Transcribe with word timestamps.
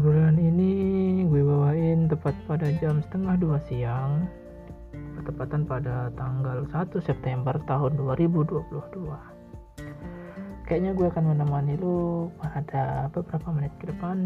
obrolan 0.00 0.40
ini 0.40 0.72
gue 1.28 1.44
bawain 1.44 2.08
tepat 2.08 2.32
pada 2.48 2.72
jam 2.80 3.04
setengah 3.04 3.36
dua 3.36 3.60
siang 3.68 4.24
bertepatan 5.20 5.68
pada 5.68 6.08
tanggal 6.16 6.64
1 6.64 6.88
September 7.04 7.52
tahun 7.68 8.00
2022 8.00 8.80
kayaknya 10.64 10.96
gue 10.96 11.04
akan 11.04 11.36
menemani 11.36 11.76
lu 11.76 12.32
pada 12.40 13.12
beberapa 13.12 13.52
menit 13.52 13.76
ke 13.76 13.92
depan. 13.92 14.24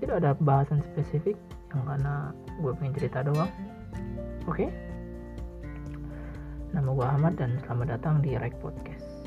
Tidak 0.00 0.16
ada 0.24 0.32
bahasan 0.40 0.80
spesifik 0.88 1.36
yang 1.76 1.84
karena 1.84 2.32
gue 2.56 2.72
pengen 2.80 2.94
cerita 2.96 3.20
doang. 3.20 3.52
Oke? 4.48 4.64
Okay? 4.64 4.70
nama 6.72 6.96
gue 6.96 7.02
Ahmad 7.04 7.34
dan 7.36 7.60
selamat 7.66 7.98
datang 8.00 8.24
di 8.24 8.40
Rek 8.40 8.56
Podcast. 8.62 9.26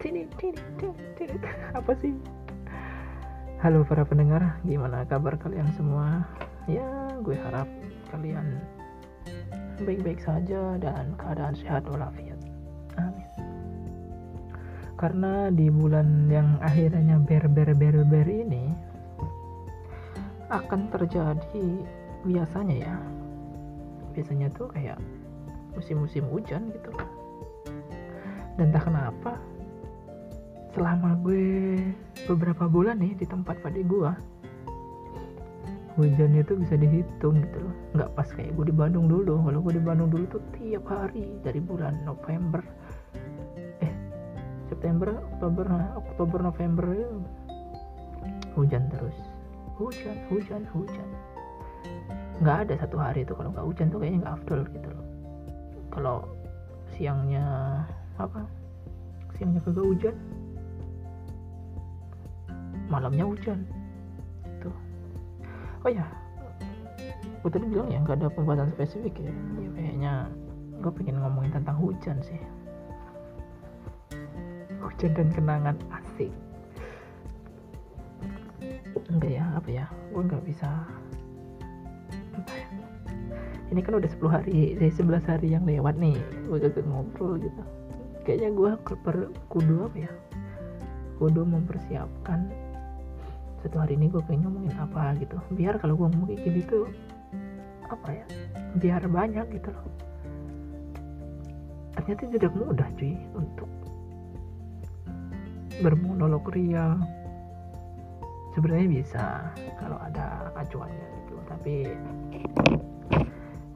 Tini, 0.00 0.26
tini, 0.40 0.58
tini, 0.80 0.96
tini. 1.14 1.36
apa 1.78 1.92
sih 2.00 2.16
Halo 3.60 3.84
para 3.84 4.08
pendengar, 4.08 4.56
gimana 4.64 5.04
kabar 5.04 5.36
kalian 5.36 5.68
semua? 5.76 6.24
Ya, 6.64 7.12
gue 7.20 7.36
harap 7.36 7.68
kalian 8.08 8.56
baik-baik 9.84 10.16
saja 10.16 10.80
dan 10.80 11.12
keadaan 11.20 11.52
sehat 11.52 11.84
walafiat. 11.84 12.40
Amin. 12.96 13.28
Karena 14.96 15.52
di 15.52 15.68
bulan 15.68 16.32
yang 16.32 16.56
akhirnya 16.64 17.20
ber-ber-ber-ber 17.20 18.24
ini 18.32 18.72
akan 20.48 20.88
terjadi 20.88 21.84
biasanya 22.24 22.76
ya. 22.80 22.96
Biasanya 24.16 24.48
tuh 24.56 24.72
kayak 24.72 24.96
musim-musim 25.76 26.24
hujan 26.32 26.72
gitu. 26.72 26.96
Dan 28.56 28.72
tak 28.72 28.88
kenapa 28.88 29.36
selama 30.70 31.18
gue 31.26 31.78
beberapa 32.30 32.70
bulan 32.70 33.02
nih 33.02 33.18
di 33.18 33.26
tempat 33.26 33.58
padi 33.58 33.82
gue 33.82 34.10
hujan 35.98 36.32
itu 36.38 36.54
bisa 36.56 36.78
dihitung 36.78 37.36
gitu 37.42 37.58
loh. 37.60 37.74
Nggak 37.98 38.10
pas 38.14 38.28
kayak 38.32 38.54
gue 38.56 38.64
di 38.70 38.74
Bandung 38.74 39.10
dulu. 39.10 39.42
Kalau 39.42 39.58
gue 39.60 39.74
di 39.76 39.82
Bandung 39.82 40.08
dulu 40.08 40.24
tuh 40.30 40.42
tiap 40.56 40.86
hari 40.86 41.26
dari 41.42 41.60
bulan 41.60 42.00
November 42.06 42.62
eh 43.82 43.92
September 44.70 45.12
Oktober 45.36 45.66
Oktober 45.98 46.38
November 46.40 46.86
hujan 48.54 48.86
terus. 48.88 49.16
Hujan 49.76 50.16
hujan 50.32 50.62
hujan. 50.72 51.08
Nggak 52.40 52.56
ada 52.68 52.74
satu 52.80 52.96
hari 52.96 53.26
itu 53.26 53.36
kalau 53.36 53.52
nggak 53.52 53.66
hujan 53.66 53.86
tuh 53.92 53.98
kayaknya 54.00 54.18
nggak 54.24 54.34
afdol 54.40 54.60
gitu 54.72 54.88
loh. 54.88 55.06
Kalau 55.90 56.16
siangnya 56.96 57.44
apa? 58.16 58.46
Siangnya 59.36 59.60
kagak 59.64 59.84
hujan 59.84 60.16
malamnya 62.90 63.24
hujan. 63.24 63.64
Tuh 64.58 64.74
oh 65.86 65.90
ya 65.90 66.04
gue 67.40 67.48
tadi 67.48 67.64
bilang 67.72 67.88
ya 67.88 68.04
nggak 68.04 68.20
ada 68.20 68.28
pembahasan 68.28 68.68
spesifik 68.76 69.16
ya, 69.16 69.32
ya 69.32 69.68
kayaknya 69.72 70.12
gue 70.84 70.92
pengen 70.92 71.16
ngomongin 71.24 71.56
tentang 71.56 71.76
hujan 71.80 72.20
sih. 72.20 72.40
Hujan 74.80 75.12
dan 75.16 75.28
kenangan 75.32 75.76
asik. 75.92 76.32
Enggak 79.08 79.32
ya 79.40 79.44
apa 79.56 79.68
ya? 79.72 79.86
Gue 80.12 80.22
nggak 80.24 80.44
bisa. 80.44 80.68
Ya? 82.44 82.68
Ini 83.70 83.80
kan 83.86 84.02
udah 84.02 84.10
10 84.10 84.34
hari 84.34 84.74
dari 84.74 84.92
11 84.92 85.30
hari 85.30 85.48
yang 85.54 85.62
lewat 85.62 85.94
nih. 85.96 86.18
Gue 86.50 86.58
gak 86.58 86.82
ngobrol 86.82 87.38
gitu. 87.38 87.62
Kayaknya 88.26 88.50
gue 88.52 88.70
kudu 89.46 89.76
apa 89.86 89.96
ya? 89.96 90.12
Kudu 91.22 91.46
mempersiapkan 91.46 92.50
satu 93.60 93.76
hari 93.76 93.92
ini 94.00 94.08
gue 94.08 94.22
pengen 94.24 94.48
ngomongin 94.48 94.76
apa 94.80 95.12
gitu. 95.20 95.36
Biar 95.52 95.76
kalau 95.76 95.92
gue 95.96 96.08
ngomong 96.08 96.32
kayak 96.32 96.42
gini 96.48 96.60
tuh 96.64 96.88
apa 97.92 98.08
ya 98.08 98.26
biar 98.80 99.02
banyak 99.04 99.46
gitu 99.52 99.68
loh. 99.68 99.86
Ternyata 101.92 102.22
tidak 102.32 102.52
mudah 102.56 102.88
cuy 102.96 103.14
untuk 103.36 103.68
bermonolog 105.84 106.44
ria. 106.56 106.96
Sebenarnya 108.56 108.88
bisa 108.88 109.24
kalau 109.76 110.00
ada 110.00 110.50
acuannya 110.56 111.06
gitu 111.22 111.34
tapi 111.46 111.74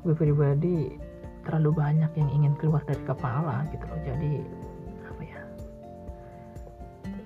gue 0.05 0.15
pribadi 0.17 0.97
terlalu 1.45 1.71
banyak 1.77 2.11
yang 2.17 2.31
ingin 2.33 2.57
keluar 2.57 2.81
dari 2.89 3.05
kepala 3.05 3.69
gitu 3.69 3.85
loh. 3.85 4.01
Jadi 4.01 4.33
apa 5.05 5.23
ya 5.23 5.43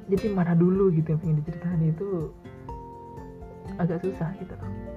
jadi 0.09 0.27
mana 0.33 0.59
dulu 0.59 0.91
gitu 0.91 1.15
yang 1.15 1.21
pengen 1.23 1.39
diceritain 1.45 1.83
itu 1.85 2.33
agak 3.79 4.03
susah 4.03 4.31
gitu. 4.39 4.55
Loh 4.59 4.89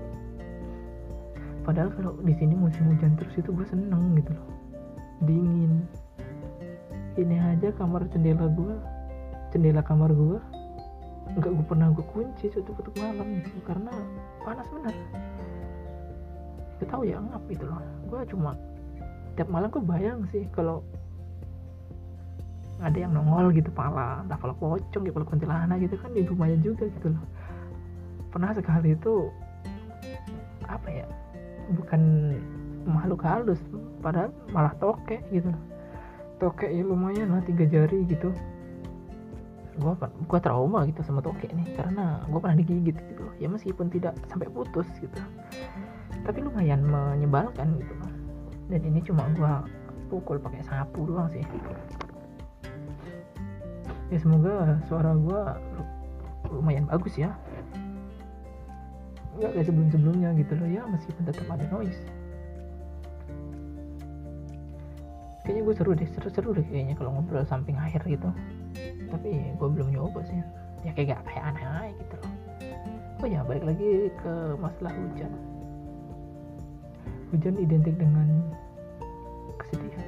padahal 1.61 1.93
kalau 1.93 2.11
di 2.25 2.33
sini 2.35 2.57
musim 2.57 2.89
hujan 2.89 3.13
terus 3.17 3.33
itu 3.37 3.49
gue 3.53 3.65
seneng 3.69 4.17
gitu 4.17 4.33
loh. 4.33 4.47
Dingin. 5.23 5.85
Ini 7.15 7.35
aja 7.53 7.69
kamar 7.77 8.09
jendela 8.09 8.49
gue 8.49 8.73
jendela 9.53 9.81
kamar 9.85 10.09
gue 10.11 10.39
nggak 11.31 11.47
gue 11.47 11.65
pernah 11.67 11.87
gue 11.95 12.03
kunci 12.11 12.51
suatu 12.51 12.75
waktu 12.75 12.91
malam 12.99 13.39
gitu 13.39 13.63
karena 13.63 13.87
panas 14.43 14.67
benar 14.67 14.91
gue 16.75 16.87
tahu 16.89 17.07
ya 17.07 17.21
ngap 17.21 17.43
gitu 17.47 17.63
loh. 17.69 17.79
Gue 18.09 18.19
cuma 18.25 18.57
tiap 19.37 19.47
malam 19.47 19.69
gue 19.69 19.83
bayang 19.85 20.25
sih 20.33 20.49
kalau 20.49 20.81
ada 22.81 22.97
yang 22.97 23.13
nongol 23.13 23.53
gitu 23.53 23.69
pala. 23.69 24.25
Entah 24.25 24.39
pala 24.41 24.57
pocong 24.57 25.03
gitu 25.05 25.13
pala 25.13 25.27
kuntilanak 25.29 25.77
gitu 25.85 25.95
kan 26.01 26.09
di 26.09 26.25
rumahnya 26.25 26.57
juga 26.65 26.89
gitu 26.89 27.13
loh 27.13 27.23
pernah 28.31 28.55
sekali 28.55 28.95
itu 28.95 29.27
apa 30.71 30.87
ya 30.87 31.05
bukan 31.75 32.33
makhluk 32.87 33.21
halus 33.21 33.61
padahal 33.99 34.33
malah 34.55 34.73
tokek 34.81 35.21
gitu. 35.29 35.51
Tokek 36.41 36.73
ya 36.73 36.81
lumayan 36.81 37.35
lah 37.35 37.43
tiga 37.45 37.67
jari 37.69 38.07
gitu. 38.09 38.33
Gua 39.77 39.93
gua 40.25 40.39
trauma 40.41 40.87
gitu 40.89 41.05
sama 41.05 41.21
tokek 41.21 41.53
nih 41.53 41.77
karena 41.77 42.23
gua 42.31 42.39
pernah 42.41 42.57
digigit 42.57 42.97
gitu 42.97 43.25
ya 43.37 43.47
meskipun 43.51 43.91
tidak 43.93 44.17
sampai 44.31 44.49
putus 44.49 44.87
gitu. 44.97 45.21
Tapi 46.25 46.39
lumayan 46.41 46.81
menyebalkan 46.81 47.77
gitu. 47.77 47.93
Dan 48.71 48.81
ini 48.81 48.99
cuma 49.05 49.27
gua 49.37 49.61
pukul 50.09 50.41
pakai 50.41 50.65
sapu 50.65 51.05
doang 51.05 51.29
sih. 51.29 51.45
Ya 54.11 54.17
semoga 54.17 54.81
suara 54.89 55.13
gua 55.15 55.61
lumayan 56.51 56.89
bagus 56.89 57.15
ya 57.15 57.31
nggak 59.39 59.51
kayak 59.55 59.65
sebelum 59.67 59.87
sebelumnya 59.93 60.29
gitu 60.35 60.53
loh. 60.57 60.67
Ya 60.67 60.83
meskipun 60.87 61.23
tetap 61.27 61.47
ada 61.47 61.65
noise. 61.71 62.01
Kayaknya 65.41 65.61
gue 65.65 65.75
seru 65.75 65.91
deh 65.97 66.09
seru-seru 66.13 66.49
deh 66.53 66.65
kayaknya 66.69 66.95
kalau 66.95 67.17
ngobrol 67.17 67.45
samping 67.47 67.75
air 67.75 68.01
gitu. 68.05 68.29
Tapi 69.09 69.29
gue 69.57 69.67
belum 69.67 69.89
nyoba 69.91 70.21
sih. 70.27 70.37
Ya 70.81 70.93
kayak 70.93 71.17
gak 71.17 71.21
kayak 71.29 71.43
aneh 71.53 71.63
aneh 71.65 71.91
gitu 71.97 72.15
loh. 72.21 72.33
Oh 73.21 73.27
ya 73.29 73.45
balik 73.45 73.65
lagi 73.65 74.09
ke 74.21 74.33
masalah 74.57 74.93
hujan. 74.93 75.33
Hujan 77.33 77.55
identik 77.57 77.95
dengan 77.95 78.27
kesedihan 79.61 80.07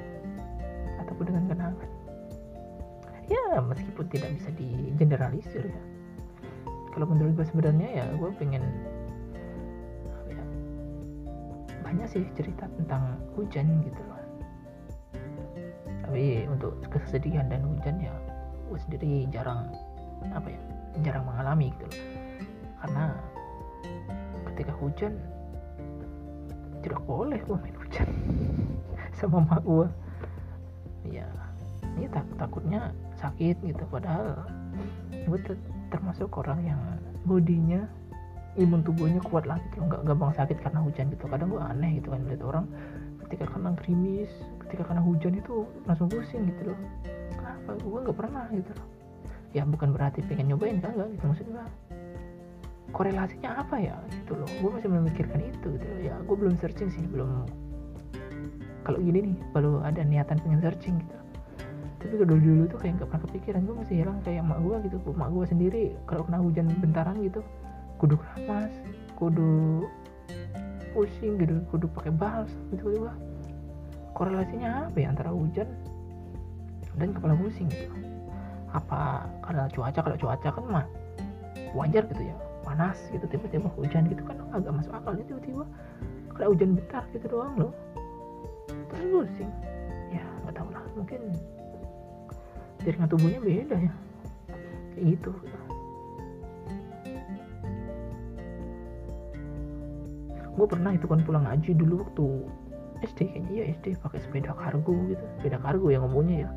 ataupun 1.01 1.25
dengan 1.29 1.43
kenangan. 1.49 1.89
Ya 3.31 3.61
meskipun 3.63 4.05
tidak 4.11 4.35
bisa 4.37 4.49
digeneralisir 4.53 5.63
ya. 5.69 5.83
Kalau 6.93 7.09
menurut 7.09 7.33
gue 7.41 7.45
sebenarnya 7.49 7.89
ya 7.89 8.05
gue 8.17 8.29
pengen 8.37 8.61
banyak 11.93 12.09
sih 12.09 12.25
cerita 12.33 12.65
tentang 12.73 13.21
hujan 13.37 13.85
gitu 13.85 14.01
loh. 14.09 14.17
Tapi 16.09 16.49
untuk 16.49 16.81
kesedihan 16.89 17.45
dan 17.45 17.61
hujan 17.69 18.01
ya 18.01 18.09
gue 18.65 18.79
sendiri 18.81 19.29
jarang 19.29 19.69
apa 20.33 20.49
ya 20.49 20.61
jarang 21.05 21.21
mengalami 21.29 21.69
gitu 21.77 21.85
loh. 21.85 22.01
Karena 22.81 23.05
ketika 24.49 24.73
hujan 24.81 25.13
tidak 26.81 26.97
boleh 27.05 27.37
gue 27.45 27.57
main 27.61 27.77
hujan 27.77 28.09
sama 29.21 29.45
mak 29.45 29.61
gue 29.61 29.85
ya 31.13 31.29
ini 31.93 32.09
tak 32.09 32.25
takutnya 32.41 32.89
sakit 33.21 33.61
gitu. 33.61 33.85
Padahal 33.93 34.49
gue 35.13 35.39
termasuk 35.93 36.33
orang 36.41 36.57
yang 36.65 36.81
bodinya 37.21 37.85
imun 38.57 38.85
tubuhnya 38.85 39.21
kuat 39.25 39.49
lah 39.49 39.57
gitu. 39.69 39.81
Nggak 39.81 40.01
gampang 40.05 40.31
sakit 40.37 40.57
karena 40.61 40.79
hujan 40.85 41.09
gitu. 41.09 41.25
Kadang 41.25 41.49
gue 41.49 41.61
aneh 41.61 41.91
gitu 41.97 42.13
kan 42.13 42.21
lihat 42.29 42.41
orang 42.45 42.65
ketika 43.25 43.49
kena 43.49 43.73
krimis 43.81 44.29
ketika 44.67 44.83
kena 44.93 45.01
hujan 45.01 45.33
itu 45.33 45.65
langsung 45.89 46.05
pusing 46.09 46.45
gitu 46.53 46.73
loh. 46.73 46.79
Kenapa? 47.33 47.71
Gue 47.81 47.99
nggak 48.05 48.17
pernah 48.17 48.45
gitu 48.53 48.71
loh. 48.77 48.87
Ya 49.53 49.65
bukan 49.65 49.93
berarti 49.93 50.21
pengen 50.25 50.53
nyobain 50.53 50.77
kan 50.81 50.93
enggak 50.93 51.09
gitu. 51.17 51.23
Maksudnya 51.29 51.65
korelasinya 52.93 53.49
apa 53.57 53.75
ya 53.81 53.97
gitu 54.13 54.37
loh. 54.37 54.49
Gue 54.61 54.69
masih 54.69 54.89
memikirkan 54.89 55.39
itu 55.41 55.67
gitu 55.77 55.85
loh. 55.89 55.99
Ya 56.01 56.15
gue 56.21 56.35
belum 56.37 56.53
searching 56.61 56.89
sih 56.93 57.05
belum. 57.09 57.49
Kalau 58.83 58.99
gini 58.99 59.33
nih 59.33 59.37
baru 59.55 59.81
ada 59.81 60.01
niatan 60.05 60.37
pengen 60.45 60.61
searching 60.61 61.01
gitu. 61.01 61.17
Tapi 62.03 62.19
kalau 62.19 62.35
dulu 62.35 62.67
tuh 62.67 62.77
kayak 62.83 62.93
nggak 63.01 63.09
pernah 63.09 63.23
kepikiran. 63.25 63.61
Gue 63.65 63.75
masih 63.81 63.95
hilang 64.05 64.17
kayak 64.21 64.45
emak 64.45 64.59
gue 64.61 64.75
gitu. 64.91 64.97
Emak 65.09 65.29
gue 65.33 65.45
sendiri 65.49 65.83
kalau 66.05 66.21
kena 66.27 66.37
hujan 66.37 66.65
bentaran 66.77 67.17
gitu 67.23 67.41
kudu 68.03 68.19
keramas 68.19 68.73
kudu 69.15 69.87
pusing 70.91 71.39
gitu 71.39 71.63
kudu 71.71 71.87
pakai 71.95 72.11
balsam 72.11 72.59
tiba-tiba 72.75 73.15
korelasinya 74.11 74.91
apa 74.91 74.97
ya 74.99 75.07
antara 75.15 75.31
hujan 75.31 75.71
dan 76.99 77.15
kepala 77.15 77.33
pusing 77.39 77.71
gitu? 77.71 77.89
Apa 78.75 79.25
karena 79.41 79.65
cuaca? 79.71 79.99
Kalau 80.03 80.17
cuaca 80.19 80.49
kan 80.51 80.63
mah 80.67 80.85
wajar 81.73 82.05
gitu 82.11 82.21
ya 82.27 82.35
panas 82.61 82.99
gitu 83.09 83.25
tiba-tiba 83.25 83.71
hujan 83.73 84.05
gitu 84.11 84.21
kan 84.27 84.37
agak 84.53 84.71
masuk 84.75 84.93
akal 84.93 85.15
ya 85.17 85.25
tiba-tiba 85.25 85.63
kalau 86.35 86.53
hujan 86.53 86.75
bentar 86.75 87.03
gitu 87.15 87.25
doang 87.31 87.55
loh. 87.55 87.73
Terus 88.91 89.07
pusing. 89.09 89.51
Ya 90.13 90.27
nggak 90.43 90.59
tahu 90.59 90.69
lah 90.75 90.83
mungkin 90.93 91.21
jaringan 92.83 93.09
tubuhnya 93.09 93.39
beda 93.41 93.77
ya. 93.79 93.93
Kayak 94.93 95.05
gitu 95.17 95.31
gue 100.53 100.67
pernah 100.69 100.91
itu 100.93 101.05
kan 101.09 101.19
pulang 101.25 101.43
ngaji 101.49 101.71
dulu 101.73 102.05
waktu 102.05 102.25
SD 103.03 103.19
kayaknya. 103.35 103.53
Ya 103.53 103.65
SD 103.75 103.85
pakai 103.99 104.19
sepeda 104.23 104.51
kargo 104.55 104.95
gitu. 105.11 105.23
Sepeda 105.39 105.57
kargo 105.59 105.87
yang 105.91 106.05
ngomongnya 106.07 106.47
ya. 106.47 106.49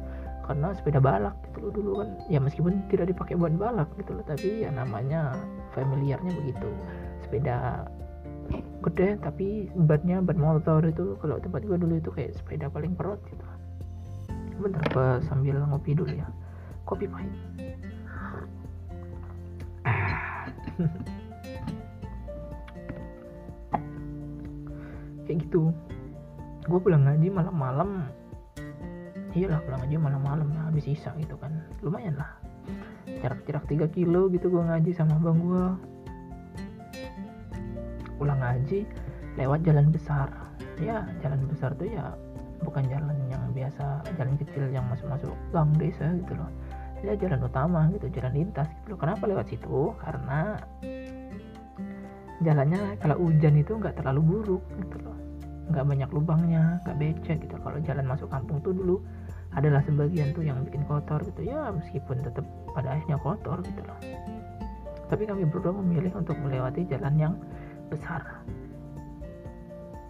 Karena 0.46 0.70
sepeda 0.78 1.02
balak 1.02 1.34
gitu 1.50 1.58
loh 1.66 1.72
dulu 1.74 1.90
kan. 2.04 2.08
Ya 2.30 2.38
meskipun 2.38 2.86
tidak 2.92 3.10
dipakai 3.10 3.34
buat 3.34 3.54
balak 3.58 3.90
gitu 3.98 4.14
loh 4.14 4.24
tapi 4.24 4.62
ya 4.62 4.70
namanya 4.70 5.34
familiarnya 5.74 6.32
begitu. 6.44 6.68
Sepeda 7.24 7.88
gede 8.86 9.18
tapi 9.18 9.66
bannya 9.74 10.22
ban 10.22 10.38
motor 10.38 10.78
itu 10.86 11.18
kalau 11.18 11.42
tempat 11.42 11.66
gue 11.66 11.74
dulu 11.74 11.98
itu 11.98 12.10
kayak 12.14 12.38
sepeda 12.38 12.70
paling 12.70 12.94
perut 12.94 13.18
gitu. 13.26 13.42
Bentar 14.62 14.84
gue 14.94 15.08
sambil 15.26 15.58
ngopi 15.66 15.98
dulu 15.98 16.14
ya. 16.14 16.28
Kopi 16.86 17.10
pahit 17.10 17.34
kayak 25.26 25.50
gitu. 25.50 25.74
Gue 26.66 26.78
pulang 26.82 27.06
ngaji 27.06 27.28
malam-malam. 27.30 28.10
Iyalah 29.36 29.60
pulang 29.66 29.84
ngaji 29.84 29.96
malam-malam 30.00 30.48
ya 30.54 30.60
habis 30.70 30.86
sisa 30.88 31.12
gitu 31.20 31.36
kan. 31.36 31.52
Lumayan 31.84 32.16
lah. 32.16 32.30
Jarak-jarak 33.22 33.68
3 33.68 33.86
kilo 33.94 34.30
gitu 34.32 34.50
gue 34.50 34.62
ngaji 34.62 34.90
sama 34.94 35.18
bang 35.22 35.38
gue 35.38 35.66
pulang 38.16 38.40
ngaji 38.40 38.88
lewat 39.36 39.60
jalan 39.62 39.92
besar. 39.92 40.30
Ya 40.80 41.04
jalan 41.20 41.44
besar 41.46 41.76
tuh 41.76 41.86
ya 41.86 42.16
bukan 42.64 42.88
jalan 42.88 43.14
yang 43.28 43.44
biasa 43.52 44.02
jalan 44.16 44.34
kecil 44.40 44.66
yang 44.72 44.88
masuk-masuk 44.88 45.30
gang 45.52 45.70
desa 45.76 46.10
gitu 46.16 46.32
loh. 46.34 46.50
Ya 47.04 47.12
jalan 47.14 47.44
utama 47.44 47.86
gitu 47.92 48.08
jalan 48.10 48.32
lintas 48.34 48.66
gitu 48.82 48.96
loh. 48.96 48.98
Kenapa 48.98 49.28
lewat 49.28 49.46
situ? 49.52 49.92
Karena 50.00 50.56
jalannya 52.44 53.00
kalau 53.00 53.16
hujan 53.20 53.56
itu 53.56 53.72
nggak 53.76 53.96
terlalu 54.00 54.20
buruk 54.20 54.64
gitu 54.76 54.96
loh 55.00 55.15
nggak 55.66 55.84
banyak 55.84 56.10
lubangnya 56.14 56.78
nggak 56.86 56.96
becek 56.98 57.38
gitu. 57.42 57.56
Kalau 57.60 57.78
jalan 57.82 58.06
masuk 58.06 58.28
kampung 58.30 58.62
tuh 58.62 58.72
dulu 58.74 59.02
adalah 59.54 59.80
sebagian 59.82 60.36
tuh 60.36 60.44
yang 60.46 60.62
bikin 60.66 60.86
kotor 60.86 61.22
gitu. 61.24 61.46
Ya 61.46 61.70
meskipun 61.74 62.22
tetap 62.22 62.44
pada 62.74 62.94
akhirnya 62.94 63.18
kotor 63.18 63.62
gitu 63.64 63.82
loh 63.82 63.98
tapi 65.06 65.22
kami 65.26 65.46
berdua 65.46 65.70
memilih 65.74 66.10
untuk 66.18 66.34
melewati 66.42 66.82
jalan 66.90 67.14
yang 67.14 67.34
besar. 67.86 68.22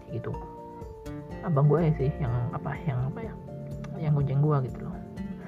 Gitu. 0.09 0.33
Abang 1.45 1.69
gue 1.69 1.93
sih 2.01 2.09
yang 2.17 2.33
apa 2.49 2.73
yang 2.89 2.99
apa 3.13 3.19
ya? 3.21 3.33
Yang 3.97 4.13
gojeng 4.23 4.41
gue 4.41 4.57
gitu 4.69 4.79
loh. 4.89 4.95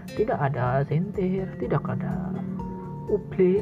Tidak 0.09 0.37
ada 0.37 0.81
senter 0.85 1.47
tidak 1.61 1.85
ada 1.85 2.33
uple 3.09 3.61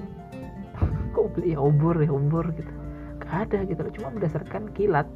kok 1.15 1.23
uple 1.31 1.43
ya 1.47 1.59
obor 1.59 1.95
ya 1.99 2.11
obor 2.11 2.45
gitu. 2.55 2.71
Gak 3.23 3.47
ada 3.47 3.63
gitu 3.63 3.79
loh. 3.79 3.91
Cuma 3.95 4.07
berdasarkan 4.11 4.71
kilat 4.75 5.07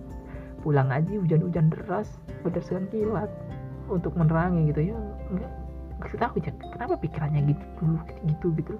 pulang 0.62 0.90
aja 0.94 1.10
hujan-hujan 1.10 1.74
deras 1.74 2.08
berdasarkan 2.46 2.88
kilat 2.94 3.30
untuk 3.90 4.13
menerangi 4.16 4.72
gitu 4.72 4.94
ya. 4.94 4.98
Nggak 5.34 5.52
nggak 6.02 6.18
tahu 6.18 6.42
ya 6.42 6.52
kenapa 6.74 6.94
pikirannya 6.98 7.42
gitu 7.54 7.66
dulu 7.78 7.98
gitu 8.25 8.48
gitu, 8.58 8.74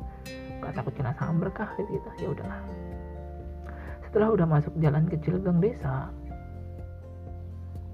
nggak 0.58 0.74
takut 0.74 0.94
kena 0.98 1.14
sambar 1.22 1.50
kah 1.54 1.70
gitu, 1.78 1.90
gitu. 1.98 2.10
Ya 2.18 2.28
udahlah. 2.34 2.62
Setelah 4.10 4.28
udah 4.34 4.48
masuk 4.50 4.74
jalan 4.82 5.06
kecil 5.06 5.38
gang 5.42 5.62
desa 5.62 6.10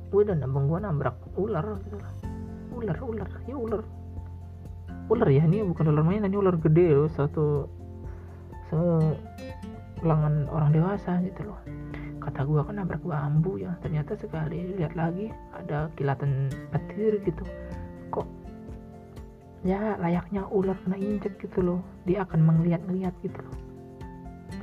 gue 0.08 0.24
dan 0.24 0.40
abang 0.40 0.72
gue 0.72 0.80
nabrak 0.80 1.20
ular 1.36 1.80
gitu 1.84 2.00
lah. 2.00 2.12
Ular 2.72 2.98
ular 3.04 3.30
ya 3.44 3.56
ular. 3.60 3.84
Ular 5.12 5.28
ya 5.28 5.44
ini 5.44 5.64
bukan 5.68 5.92
ular 5.92 6.04
mainan 6.08 6.32
ini 6.32 6.40
ular 6.40 6.56
gede 6.56 6.96
loh 6.96 7.12
satu 7.12 7.68
se 8.72 8.80
lengan 10.04 10.46
orang 10.52 10.70
dewasa 10.76 11.20
gitu 11.26 11.48
loh 11.48 11.60
kata 12.28 12.44
gue 12.44 12.60
kan 12.60 12.76
nabrak 12.76 13.00
bambu 13.08 13.56
ya? 13.56 13.72
Ternyata 13.80 14.20
sekali 14.20 14.76
lihat 14.76 15.00
lagi 15.00 15.32
ada 15.56 15.88
kilatan 15.96 16.52
petir 16.76 17.24
gitu. 17.24 17.44
Kok 18.12 18.28
ya 19.64 19.96
layaknya 19.96 20.44
ular 20.52 20.76
kena 20.84 21.00
injek 21.00 21.40
gitu 21.40 21.64
loh. 21.64 21.80
Dia 22.04 22.28
akan 22.28 22.44
melihat-lihat 22.44 23.16
gitu 23.24 23.40
loh. 23.40 23.56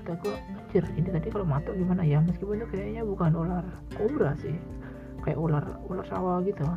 Kata 0.04 0.12
gue 0.20 0.34
anjir 0.36 0.84
ini 1.00 1.08
tadi 1.08 1.32
kalau 1.32 1.48
matok 1.48 1.72
gimana 1.72 2.04
ya? 2.04 2.20
Meskipun 2.20 2.60
itu 2.60 2.68
kayaknya 2.68 3.02
bukan 3.08 3.32
ular 3.32 3.64
kobra 3.96 4.36
sih. 4.44 4.52
Kayak 5.24 5.40
ular 5.40 5.64
ular 5.88 6.04
sawah 6.04 6.44
gitu. 6.44 6.68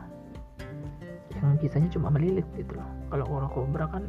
Yang 1.36 1.68
kisahnya 1.68 1.92
cuma 1.92 2.08
melilit 2.16 2.48
gitu 2.56 2.80
loh. 2.80 2.88
Kalau 3.12 3.28
ular 3.28 3.52
kobra 3.52 3.92
kan 3.92 4.08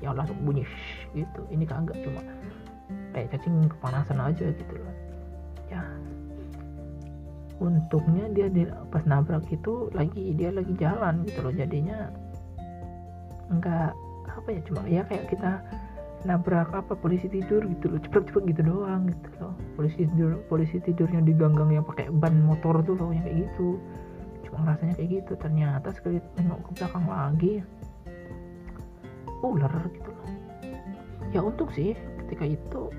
ya 0.00 0.16
langsung 0.16 0.40
bunyi 0.40 0.64
gitu. 1.12 1.44
Ini 1.52 1.68
kagak 1.68 2.00
cuma 2.00 2.24
kayak 3.12 3.28
cacing 3.36 3.68
kepanasan 3.68 4.18
aja 4.20 4.48
gitu 4.48 4.74
loh 4.80 5.03
ya 5.72 5.82
untungnya 7.62 8.26
dia 8.34 8.46
di, 8.50 8.66
pas 8.90 9.06
nabrak 9.06 9.46
itu 9.48 9.88
lagi 9.94 10.34
dia 10.34 10.50
lagi 10.50 10.74
jalan 10.76 11.22
gitu 11.24 11.38
loh. 11.46 11.54
Jadinya 11.54 12.10
enggak 13.48 13.94
apa 14.26 14.48
ya 14.50 14.60
cuma 14.66 14.80
ya 14.90 15.02
kayak 15.06 15.30
kita 15.30 15.62
nabrak 16.24 16.72
apa 16.74 16.92
polisi 16.98 17.30
tidur 17.30 17.62
gitu 17.64 17.94
loh. 17.94 18.00
Cepet-cepet 18.02 18.42
gitu 18.50 18.62
doang 18.66 19.08
gitu 19.08 19.28
loh. 19.38 19.54
Polisi 19.78 20.04
tidur 20.08 20.42
polisi 20.50 20.76
tidurnya 20.82 21.20
di 21.22 21.32
ganggang 21.36 21.70
yang 21.70 21.84
pakai 21.86 22.10
ban 22.10 22.34
motor 22.42 22.82
tuh 22.82 22.98
loh 22.98 23.14
yang 23.14 23.24
kayak 23.24 23.48
gitu. 23.48 23.78
Cuma 24.48 24.74
rasanya 24.74 24.94
kayak 24.98 25.22
gitu. 25.22 25.32
Ternyata 25.38 25.88
sekali 25.94 26.18
tengok 26.34 26.60
ke 26.68 26.70
belakang 26.82 27.04
lagi 27.06 27.54
ular 29.44 29.74
gitu 29.94 30.10
loh. 30.10 30.28
Ya 31.30 31.40
untung 31.44 31.70
sih 31.70 31.94
ketika 32.24 32.44
itu 32.48 32.90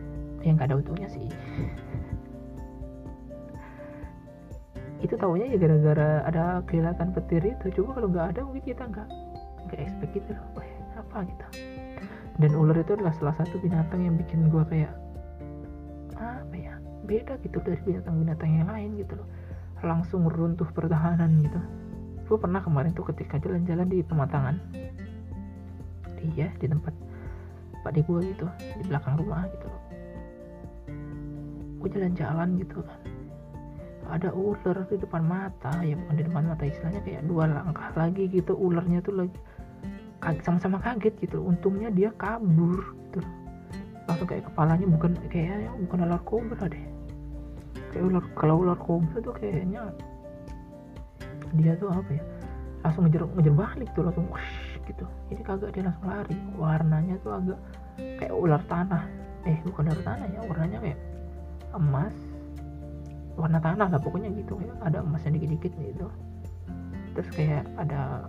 yang 0.46 0.62
nggak 0.62 0.70
ada 0.70 0.78
untungnya 0.78 1.10
sih 1.10 1.26
itu 5.06 5.16
tahunya 5.16 5.46
ya 5.54 5.58
gara-gara 5.62 6.10
ada 6.26 6.44
kelihatan 6.66 7.14
petir 7.14 7.42
itu. 7.46 7.66
Coba 7.82 8.02
kalau 8.02 8.08
nggak 8.10 8.28
ada 8.36 8.40
mungkin 8.42 8.64
kita 8.66 8.84
nggak 8.90 9.08
nggak 9.70 9.80
expect 9.80 10.12
gitu 10.18 10.30
loh. 10.34 10.46
Wah, 10.58 10.68
apa 10.98 11.18
gitu. 11.30 11.46
Dan 12.42 12.52
ular 12.58 12.78
itu 12.82 12.92
adalah 12.98 13.14
salah 13.16 13.36
satu 13.40 13.56
binatang 13.62 14.02
yang 14.04 14.20
bikin 14.20 14.52
gue 14.52 14.64
kayak 14.68 14.94
apa 16.20 16.56
ya 16.56 16.74
beda 17.06 17.38
gitu 17.46 17.62
dari 17.62 17.80
binatang-binatang 17.86 18.50
yang 18.50 18.68
lain 18.68 18.90
gitu 19.00 19.14
loh. 19.16 19.28
Langsung 19.86 20.28
runtuh 20.28 20.68
pertahanan 20.74 21.40
gitu. 21.40 21.60
Gue 22.26 22.38
pernah 22.42 22.60
kemarin 22.60 22.92
tuh 22.98 23.06
ketika 23.14 23.38
jalan-jalan 23.40 23.88
di 23.88 24.02
pematangan. 24.02 24.56
Di 26.18 26.28
ya 26.34 26.50
di 26.58 26.66
tempat 26.66 26.94
pak 27.86 27.94
di 27.94 28.02
gue 28.02 28.20
gitu 28.34 28.50
di 28.82 28.84
belakang 28.90 29.22
rumah 29.22 29.46
gitu 29.54 29.66
loh. 29.70 29.82
Gue 31.80 31.90
jalan-jalan 31.94 32.58
gitu 32.58 32.82
kan 32.82 33.15
ada 34.12 34.30
ular 34.32 34.86
di 34.86 34.98
depan 35.02 35.24
mata 35.26 35.74
ya 35.82 35.98
bukan 35.98 36.16
di 36.18 36.24
depan 36.26 36.44
mata 36.46 36.64
istilahnya 36.66 37.02
kayak 37.02 37.26
dua 37.26 37.50
langkah 37.50 37.90
lagi 37.98 38.30
gitu 38.30 38.54
ularnya 38.54 39.02
tuh 39.02 39.26
lagi 39.26 39.38
sama-sama 40.42 40.82
kaget 40.82 41.14
gitu. 41.22 41.38
Untungnya 41.44 41.94
dia 41.94 42.10
kabur 42.18 42.82
gitu. 43.10 43.22
Langsung 44.10 44.26
kayak 44.26 44.50
kepalanya 44.50 44.88
bukan 44.90 45.12
kayaknya 45.30 45.70
bukan 45.86 45.98
ular 46.10 46.22
kobra 46.26 46.66
deh. 46.66 46.86
Kayak 47.94 48.04
ular 48.10 48.24
kalau 48.34 48.56
ular 48.66 48.78
kobra 48.80 49.18
tuh 49.22 49.36
kayaknya 49.38 49.94
dia 51.54 51.78
tuh 51.78 51.94
apa 51.94 52.10
ya 52.10 52.24
langsung 52.82 53.06
ngejar 53.06 53.26
ngejar 53.34 53.54
balik 53.54 53.90
tuh 53.98 54.04
langsung 54.06 54.26
wush, 54.30 54.78
gitu. 54.90 55.06
Ini 55.30 55.42
kagak 55.46 55.74
dia 55.78 55.84
langsung 55.86 56.06
lari. 56.10 56.38
Warnanya 56.58 57.16
tuh 57.22 57.32
agak 57.38 57.60
kayak 58.18 58.34
ular 58.34 58.62
tanah. 58.66 59.06
Eh 59.46 59.58
bukan 59.62 59.94
ular 59.94 60.02
tanah 60.02 60.26
ya 60.34 60.42
warnanya 60.50 60.78
kayak 60.82 61.00
emas 61.78 62.16
warna 63.36 63.60
tanah 63.60 63.88
lah 63.92 64.00
pokoknya 64.02 64.32
gitu. 64.36 64.60
Ya 64.64 64.74
ada 64.84 65.04
emasnya 65.04 65.36
dikit-dikit 65.36 65.72
gitu. 65.80 66.08
Terus 67.16 67.30
kayak 67.36 67.64
ada 67.80 68.28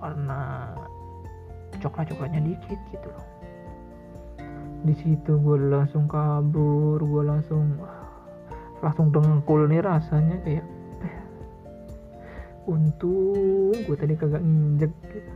warna 0.00 0.72
coklat-coklatnya 1.80 2.40
dikit 2.44 2.80
gitu 2.92 3.08
loh. 3.08 3.26
Di 4.86 4.94
situ 4.94 5.32
gue 5.42 5.58
langsung 5.68 6.06
kabur 6.06 7.02
gue 7.02 7.22
langsung 7.26 7.76
langsung 8.78 9.10
dengkul 9.10 9.66
nih 9.66 9.82
rasanya 9.82 10.38
kayak 10.46 10.62
eh, 11.02 11.16
untung 12.70 13.74
gue 13.74 13.96
tadi 13.98 14.14
kagak 14.14 14.40
nginjek. 14.40 14.92
Gitu 15.02 15.32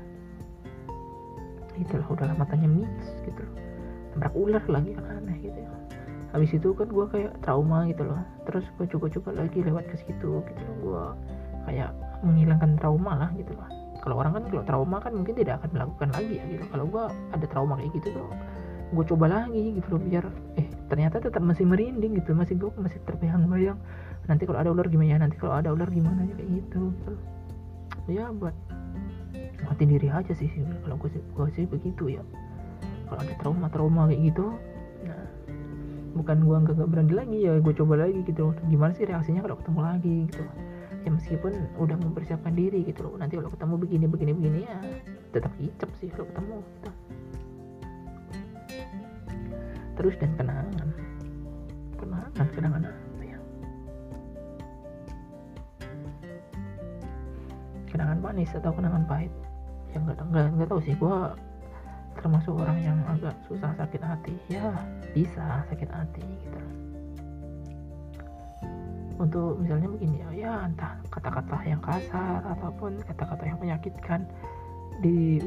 itulah 1.73 2.07
udah 2.15 2.37
matanya 2.39 2.69
mix 2.69 3.11
gitu 3.27 3.43
loh. 3.43 3.57
Ular 4.37 4.63
lagi 4.69 4.93
aneh 4.95 5.37
gitu 5.41 5.59
ya 5.59 5.82
habis 6.33 6.51
itu 6.57 6.73
kan 6.73 6.89
gue 6.89 7.07
kayak 7.13 7.33
trauma 7.45 7.85
gitu 7.87 8.09
loh. 8.09 8.21
Terus 8.49 8.65
gue 8.81 8.87
coba-coba 8.89 9.45
lagi 9.45 9.61
lewat 9.61 9.85
ke 9.93 9.97
situ 10.01 10.41
gitu. 10.41 10.61
Loh 10.65 10.77
gue 10.81 11.05
kayak 11.69 11.93
menghilangkan 12.25 12.81
trauma 12.81 13.13
lah 13.21 13.31
gitu 13.37 13.53
loh. 13.53 13.69
Kalau 14.03 14.19
orang 14.19 14.35
kan 14.35 14.45
kalau 14.51 14.65
trauma 14.67 14.97
kan 14.99 15.13
mungkin 15.15 15.39
tidak 15.39 15.63
akan 15.63 15.71
melakukan 15.77 16.09
lagi 16.17 16.35
ya 16.41 16.45
gitu. 16.49 16.65
Kalau 16.73 16.85
gue 16.89 17.05
ada 17.37 17.47
trauma 17.47 17.77
kayak 17.79 17.93
gitu 18.01 18.09
tuh 18.17 18.33
gue 18.93 19.05
coba 19.09 19.25
lagi 19.25 19.81
gitu 19.81 19.97
loh 19.97 20.05
biar 20.05 20.25
eh 20.61 20.69
ternyata 20.93 21.17
tetap 21.21 21.45
masih 21.45 21.69
merinding 21.69 22.17
gitu. 22.19 22.33
Masih 22.33 22.57
gue 22.57 22.73
masih 22.81 22.99
terbayang-bayang. 23.05 23.79
Nanti 24.27 24.49
kalau 24.49 24.59
ada 24.59 24.71
ular 24.73 24.89
gimana 24.89 25.29
nanti 25.29 25.37
kalau 25.37 25.61
ada 25.61 25.71
ular 25.71 25.89
gimana 25.93 26.25
ya? 26.27 26.35
Kayak 26.35 26.51
gitu. 26.65 26.83
Gitu 26.97 27.13
ya 28.19 28.35
buat 28.35 28.57
mati 29.63 29.87
diri 29.87 30.11
aja 30.11 30.35
sih 30.35 30.51
kalau 30.83 30.99
gue 30.99 31.11
sih 31.15 31.23
gue 31.23 31.47
sih 31.55 31.65
begitu 31.71 32.19
ya. 32.19 32.23
Kalau 33.07 33.21
ada 33.21 33.35
trauma-trauma 33.39 34.09
kayak 34.09 34.33
gitu 34.33 34.47
nah 35.03 35.19
bukan 36.13 36.45
gue 36.45 36.57
nggak 36.69 36.89
berani 36.89 37.13
lagi 37.17 37.39
ya 37.49 37.53
gue 37.59 37.75
coba 37.75 38.05
lagi 38.05 38.21
gitu 38.29 38.53
gimana 38.69 38.93
sih 38.93 39.09
reaksinya 39.09 39.41
kalau 39.41 39.57
ketemu 39.61 39.81
lagi 39.81 40.17
gitu 40.29 40.45
ya 41.03 41.11
meskipun 41.11 41.53
udah 41.83 41.99
mempersiapkan 41.99 42.55
diri 42.55 42.87
gitu 42.87 43.03
loh. 43.07 43.19
Nanti 43.19 43.35
kalau 43.35 43.51
ketemu 43.51 43.75
begini 43.79 44.07
begini 44.07 44.33
begini 44.35 44.61
ya 44.67 44.79
tetap 45.35 45.53
hicap 45.59 45.91
sih 45.99 46.09
kalau 46.15 46.27
ketemu 46.31 46.57
gitu. 46.63 46.91
Terus 49.99 50.15
dan 50.19 50.31
kenangan. 50.39 50.89
Kenangan 51.99 52.49
kenangan 52.55 52.83
apa 52.87 53.23
ya? 53.27 53.39
Kenangan 57.91 58.19
manis 58.23 58.51
atau 58.55 58.73
kenangan 58.73 59.05
pahit? 59.07 59.33
Yang 59.93 60.03
nggak 60.07 60.17
nggak 60.31 60.47
nggak 60.55 60.69
tahu 60.71 60.81
sih. 60.87 60.95
Gue 60.97 61.17
termasuk 62.19 62.55
orang 62.55 62.79
yang 62.83 62.99
agak 63.09 63.35
susah 63.49 63.73
sakit 63.77 64.03
hati 64.03 64.35
ya 64.53 64.69
bisa 65.17 65.65
sakit 65.73 65.89
hati 65.89 66.23
gitu. 66.45 66.61
Untuk 69.17 69.61
misalnya 69.63 69.89
begini 69.93 70.19
ya 70.35 70.67
entah 70.67 70.99
kata-kata 71.09 71.57
yang 71.63 71.81
kasar 71.81 72.43
ataupun 72.59 72.99
kata-kata 73.07 73.45
yang 73.47 73.59
menyakitkan 73.63 74.27
di 75.01 75.39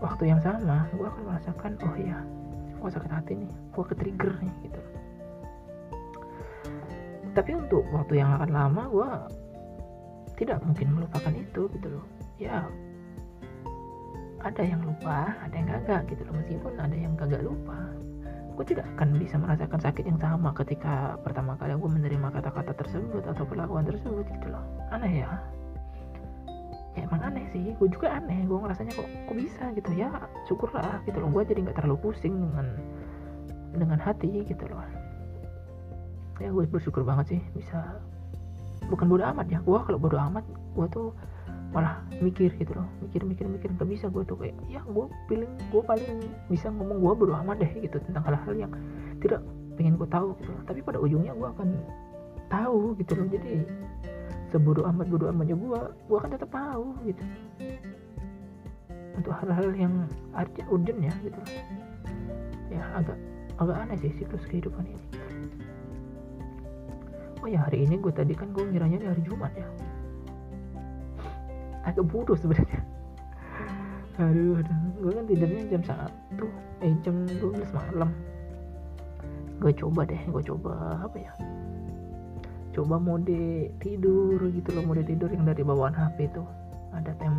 waktu 0.00 0.32
yang 0.32 0.40
sama 0.40 0.88
gue 0.92 1.06
akan 1.06 1.22
merasakan 1.28 1.72
oh 1.84 1.96
ya 1.96 2.18
gue 2.76 2.90
sakit 2.92 3.12
hati 3.12 3.32
nih 3.36 3.52
gue 3.52 3.84
ke 3.84 3.94
trigger 3.94 4.32
nih 4.40 4.54
gitu. 4.68 4.80
Tapi 7.36 7.50
untuk 7.52 7.84
waktu 7.92 8.24
yang 8.24 8.32
akan 8.40 8.50
lama 8.50 8.82
gue 8.88 9.10
tidak 10.40 10.60
mungkin 10.64 10.88
melupakan 10.96 11.32
itu 11.32 11.68
gitu 11.72 11.88
loh. 11.88 12.06
Ya 12.40 12.64
ada 14.46 14.62
yang 14.62 14.80
lupa 14.86 15.34
ada 15.42 15.54
yang 15.54 15.68
kagak 15.68 16.02
gitu 16.14 16.22
loh. 16.26 16.34
Meskipun 16.38 16.72
ada 16.78 16.96
yang 16.96 17.14
kagak 17.18 17.42
lupa 17.42 17.78
gue 18.56 18.64
tidak 18.72 18.88
akan 18.96 19.20
bisa 19.20 19.36
merasakan 19.36 19.80
sakit 19.84 20.04
yang 20.08 20.16
sama 20.16 20.48
ketika 20.56 21.20
pertama 21.20 21.60
kali 21.60 21.76
gue 21.76 21.90
menerima 21.92 22.28
kata-kata 22.40 22.72
tersebut 22.72 23.20
atau 23.28 23.44
perlakuan 23.44 23.84
tersebut 23.84 24.24
gitu 24.32 24.48
loh. 24.48 24.64
Aneh 24.88 25.20
ya? 25.20 25.28
Ya 26.96 27.04
emang 27.04 27.20
aneh 27.20 27.44
sih. 27.52 27.76
Gue 27.76 27.92
juga 27.92 28.16
aneh. 28.16 28.48
Gue 28.48 28.56
ngerasanya 28.56 28.96
kok 28.96 29.04
kok 29.04 29.36
bisa 29.36 29.64
gitu 29.76 29.90
ya? 29.92 30.08
Syukurlah 30.48 31.04
gitu 31.04 31.20
loh. 31.20 31.28
Gue 31.28 31.44
jadi 31.44 31.68
nggak 31.68 31.76
terlalu 31.76 32.00
pusing 32.00 32.32
dengan 32.32 32.66
dengan 33.76 34.00
hati 34.00 34.48
gitu 34.48 34.64
loh. 34.72 34.80
Ya 36.40 36.48
gue 36.48 36.64
bersyukur 36.64 37.04
banget 37.04 37.36
sih 37.36 37.40
bisa. 37.52 38.00
Bukan 38.88 39.04
bodoh 39.04 39.28
amat 39.36 39.52
ya. 39.52 39.60
Gue 39.60 39.84
kalau 39.84 40.00
bodoh 40.00 40.20
amat 40.32 40.48
gue 40.48 40.86
tuh 40.88 41.12
malah 41.74 42.00
mikir 42.22 42.54
gitu 42.56 42.72
loh 42.72 42.86
mikir 43.02 43.20
mikir 43.26 43.44
mikir 43.50 43.68
nggak 43.74 43.88
bisa 43.90 44.06
gue 44.08 44.22
tuh 44.24 44.38
kayak 44.38 44.56
ya 44.70 44.80
gue 44.86 45.06
pilih 45.26 45.50
gue 45.70 45.82
paling 45.82 46.24
bisa 46.46 46.70
ngomong 46.70 47.02
gue 47.02 47.12
bodoh 47.12 47.36
amat 47.42 47.60
deh 47.60 47.72
gitu 47.82 47.98
tentang 48.06 48.24
hal-hal 48.24 48.54
yang 48.54 48.72
tidak 49.20 49.42
pengen 49.76 50.00
gue 50.00 50.08
tahu 50.08 50.32
gitu 50.40 50.50
loh. 50.50 50.62
tapi 50.64 50.80
pada 50.80 50.98
ujungnya 50.98 51.32
gue 51.36 51.48
akan 51.52 51.68
tahu 52.48 52.96
gitu 52.96 53.12
loh. 53.18 53.26
Jadi 53.28 53.52
sebodoh 54.48 54.84
amat 54.88 55.06
bodoh 55.12 55.28
amatnya 55.28 55.56
gue 55.58 55.80
gue 56.08 56.16
akan 56.16 56.30
tetap 56.32 56.50
tahu 56.50 56.86
gitu. 57.04 57.22
Untuk 59.16 59.32
hal-hal 59.32 59.68
yang 59.76 59.94
arti 60.32 60.64
urgent 60.72 61.00
ya 61.02 61.12
gitu 61.20 61.36
loh. 61.36 61.50
Ya 62.72 62.82
agak 62.96 63.18
agak 63.60 63.76
aneh 63.84 63.96
sih 64.00 64.12
siklus 64.16 64.44
kehidupan 64.48 64.84
ini. 64.88 65.06
Oh 67.44 67.48
ya 67.48 67.62
hari 67.62 67.84
ini 67.84 68.00
gue 68.00 68.10
tadi 68.10 68.32
kan 68.32 68.50
gue 68.50 68.64
ngiranya 68.64 68.98
di 68.98 69.06
hari 69.06 69.22
Jumat 69.22 69.52
ya 69.54 69.68
agak 71.86 72.04
bodoh 72.10 72.34
sebenarnya. 72.34 72.82
Aduh, 74.16 74.58
aduh. 74.58 74.78
gue 74.96 75.12
kan 75.12 75.24
tidurnya 75.28 75.62
jam 75.70 75.82
satu 75.84 76.46
eh 76.82 76.92
jam 77.04 77.28
12 77.28 77.62
malam. 77.70 78.10
Gue 79.60 79.72
coba 79.72 80.04
deh 80.04 80.18
gue 80.18 80.42
coba 80.44 81.00
apa 81.04 81.16
ya? 81.16 81.32
Coba 82.74 83.00
mode 83.00 83.72
tidur 83.80 84.40
gitu 84.52 84.68
loh 84.74 84.84
mode 84.84 85.04
tidur 85.06 85.30
yang 85.30 85.46
dari 85.46 85.62
bawaan 85.62 85.94
HP 85.94 86.28
itu. 86.32 86.42
Ada 86.92 87.12
tem 87.16 87.32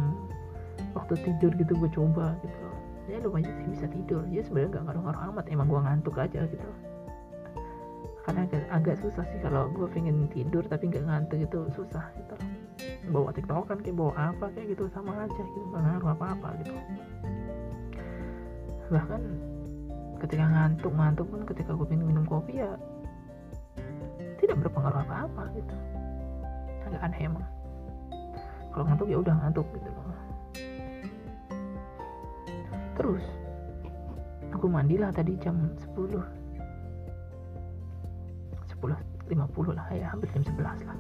waktu 0.94 1.14
tidur 1.22 1.52
gitu 1.58 1.74
gue 1.78 1.90
coba 1.92 2.38
gitu 2.42 2.58
loh. 2.62 2.78
Ya 3.10 3.18
lumayan 3.22 3.52
sih 3.58 3.68
bisa 3.74 3.86
tidur. 3.90 4.24
Ya 4.30 4.42
sebenarnya 4.46 4.78
nggak 4.78 4.84
ngaruh-ngaruh 4.88 5.22
amat. 5.34 5.46
Emang 5.50 5.68
gue 5.68 5.82
ngantuk 5.82 6.16
aja 6.18 6.46
gitu 6.46 6.70
karena 8.28 8.44
agak, 8.44 8.64
agak 8.76 8.96
susah 9.00 9.24
sih 9.32 9.40
kalau 9.40 9.72
gue 9.72 9.88
pengen 9.88 10.28
tidur 10.28 10.60
tapi 10.68 10.92
nggak 10.92 11.08
ngantuk 11.08 11.40
itu 11.40 11.60
susah 11.72 12.12
gitu 12.20 12.36
loh 12.36 12.52
bawa 13.08 13.30
tiktokan 13.32 13.78
kayak 13.80 13.96
bawa 13.96 14.14
apa 14.16 14.46
kayak 14.52 14.76
gitu 14.76 14.84
sama 14.92 15.12
aja 15.24 15.42
gitu 15.42 15.68
nggak 15.72 15.82
ngaruh 15.82 16.10
apa-apa 16.16 16.48
gitu. 16.64 16.74
Bahkan 18.92 19.22
ketika 20.24 20.46
ngantuk 20.48 20.94
ngantuk 20.96 21.28
pun 21.30 21.42
ketika 21.46 21.72
gue 21.76 21.88
pengen 21.88 22.08
minum 22.08 22.26
kopi 22.28 22.60
ya 22.64 22.72
tidak 24.40 24.58
berpengaruh 24.64 25.02
apa-apa 25.08 25.44
gitu. 25.56 25.76
Agak 26.88 27.02
aneh 27.04 27.20
emang. 27.28 27.48
Kalau 28.72 28.84
ngantuk 28.88 29.08
ya 29.10 29.18
udah 29.20 29.34
ngantuk 29.42 29.68
gitu 29.74 29.92
terus 32.98 33.24
aku 34.52 34.66
mandilah 34.66 35.14
tadi 35.14 35.38
jam 35.38 35.56
10 35.96 36.18
10 36.18 36.18
50 38.82 39.78
lah 39.78 39.88
ya 39.94 40.10
hampir 40.10 40.28
jam 40.34 40.42
11 40.44 40.82
lah 40.82 40.98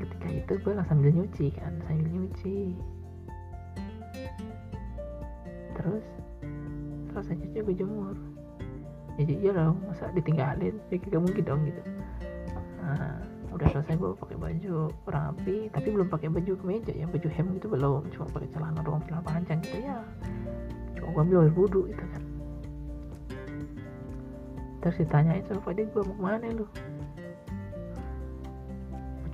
ketika 0.00 0.28
itu 0.32 0.52
gue 0.64 0.72
sambil 0.88 1.10
nyuci 1.12 1.46
kan 1.52 1.76
sambil 1.84 2.08
nyuci. 2.08 2.74
Terus 5.76 6.06
selesai 7.12 7.36
cuci 7.36 7.58
gue 7.60 7.76
jemur 7.76 8.16
ya 9.20 9.52
dong 9.52 9.76
masa 9.84 10.08
ditinggalin? 10.16 10.80
Ya 10.88 10.96
gak 10.96 11.20
mungkin 11.20 11.44
dong 11.44 11.60
gitu. 11.68 11.82
Nah 12.80 13.20
udah 13.52 13.66
selesai 13.76 13.98
gue 14.00 14.10
pakai 14.16 14.36
baju 14.40 14.88
rapi 15.10 15.68
tapi 15.74 15.88
belum 15.92 16.08
pakai 16.08 16.32
baju 16.32 16.52
kemeja 16.56 16.92
ya 16.96 17.04
baju 17.04 17.28
hem 17.28 17.46
gitu 17.60 17.66
belum 17.68 18.08
cuma 18.14 18.26
pakai 18.32 18.48
celana 18.54 18.80
doang 18.80 19.02
celana 19.04 19.20
panjang 19.20 19.60
gitu 19.60 19.84
ya. 19.84 20.00
Cuma 20.96 21.12
gue 21.12 21.22
ambil 21.28 21.44
air 21.44 21.52
wudhu 21.52 21.84
gitu 21.92 22.04
kan. 22.16 22.22
Terus 24.80 24.96
ditanyain 25.04 25.44
sama 25.44 25.60
Pak 25.60 25.76
gue 25.76 26.02
mau 26.08 26.16
ke 26.16 26.22
mana 26.24 26.48
lu 26.56 26.64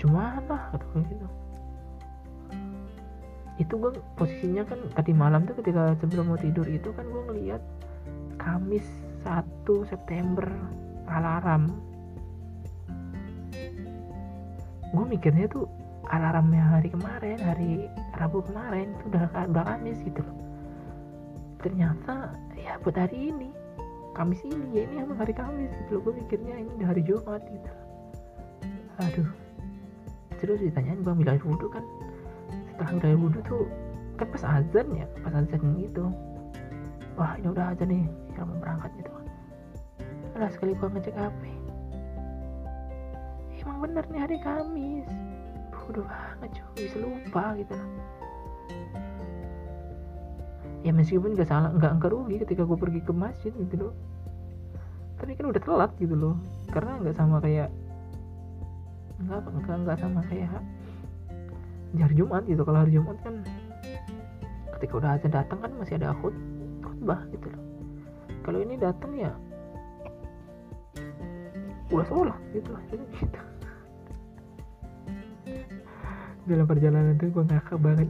cuma 0.06 0.38
mana 0.38 0.70
kata 0.70 0.86
gue 0.94 1.02
gitu? 1.10 1.26
Itu 3.58 3.74
gue 3.74 3.90
posisinya 4.14 4.62
kan 4.62 4.78
tadi 4.94 5.10
malam 5.10 5.42
tuh 5.50 5.58
ketika 5.58 5.98
sebelum 5.98 6.30
mau 6.30 6.38
tidur 6.38 6.62
itu 6.70 6.94
kan 6.94 7.02
gue 7.10 7.22
ngeliat 7.26 7.62
Kamis 8.38 8.86
1 9.26 9.66
September 9.90 10.46
alarm. 11.10 11.74
Gue 14.94 15.04
mikirnya 15.10 15.50
tuh 15.50 15.66
alarmnya 16.06 16.78
hari 16.78 16.88
kemarin 16.94 17.42
hari 17.42 17.90
Rabu 18.14 18.46
kemarin 18.46 18.94
itu 18.94 19.10
udah 19.10 19.26
udah 19.50 19.64
Kamis 19.74 19.98
gitu 20.06 20.22
loh. 20.22 20.36
Ternyata 21.66 22.30
ya 22.54 22.78
buat 22.78 22.94
hari 22.94 23.34
ini 23.34 23.50
Kamis 24.14 24.38
ini 24.46 24.70
ya 24.70 24.82
ini 24.86 25.02
emang 25.02 25.18
hari 25.18 25.34
Kamis 25.34 25.74
gitu 25.74 25.98
loh. 25.98 26.00
Gue 26.06 26.14
mikirnya 26.22 26.54
ini 26.62 26.70
udah 26.78 26.88
hari 26.94 27.02
Jumat 27.02 27.42
gitu. 27.42 27.72
Aduh 29.02 29.45
terus 30.38 30.58
ditanyain 30.60 31.00
ambil 31.02 31.32
air 31.32 31.42
wudhu 31.42 31.68
kan? 31.68 31.84
Setelah 32.72 33.08
air 33.08 33.18
wudhu 33.18 33.40
tuh 33.44 33.64
kan 34.16 34.26
pas 34.32 34.44
azan 34.44 34.86
ya 34.96 35.06
pas 35.20 35.32
azan 35.32 35.60
gitu. 35.80 36.08
Wah 37.16 37.36
ini 37.40 37.48
udah 37.48 37.72
azan 37.72 37.88
nih 37.88 38.04
yang 38.36 38.46
mau 38.48 38.58
berangkat 38.60 38.90
gitu. 39.00 39.12
Alah 40.36 40.50
sekali 40.52 40.76
gua 40.76 40.92
ngecek 40.92 41.16
HP 41.16 41.42
Emang 43.66 43.82
bener 43.82 44.04
nih 44.14 44.20
hari 44.22 44.38
Kamis. 44.38 45.10
Bodoh 45.74 46.06
banget 46.06 46.62
cuy 46.62 46.86
Bisa 46.86 46.96
lupa 47.02 47.44
gitu. 47.58 47.74
Loh 47.74 47.90
Ya 50.86 50.94
meskipun 50.94 51.34
gak 51.34 51.50
salah 51.50 51.74
Gak, 51.82 51.98
gak 51.98 52.14
rugi 52.14 52.38
ketika 52.46 52.62
gue 52.62 52.78
pergi 52.78 53.02
ke 53.02 53.10
masjid 53.10 53.50
gitu 53.50 53.90
loh. 53.90 53.94
Tapi 55.18 55.34
kan 55.34 55.50
udah 55.50 55.58
telat 55.58 55.90
gitu 55.98 56.14
loh. 56.14 56.38
Karena 56.70 57.02
gak 57.02 57.18
sama 57.18 57.42
kayak 57.42 57.74
Gak, 59.16 59.40
gak, 59.48 59.78
gak 59.88 59.98
sama 59.98 60.20
kayak 60.28 60.60
hari 61.96 62.12
Jumat 62.12 62.44
gitu 62.44 62.60
Kalau 62.68 62.84
hari 62.84 62.92
Jumat 62.92 63.16
kan 63.24 63.40
Ketika 64.76 64.92
udah 65.00 65.16
azan 65.16 65.32
datang 65.32 65.58
kan 65.64 65.72
masih 65.80 65.96
ada 65.96 66.12
khut 66.20 66.36
khutbah 66.84 67.24
gitu 67.32 67.48
loh. 67.48 67.62
Kalau 68.44 68.58
ini 68.60 68.76
datang 68.76 69.16
ya 69.16 69.32
udah 71.86 72.06
sholat 72.10 72.40
gitu 72.50 72.68
lah 72.74 72.82
gitu 72.90 73.40
dalam 76.46 76.66
perjalanan 76.66 77.14
tuh 77.18 77.30
gue 77.30 77.44
ngakak 77.46 77.78
banget 77.82 78.08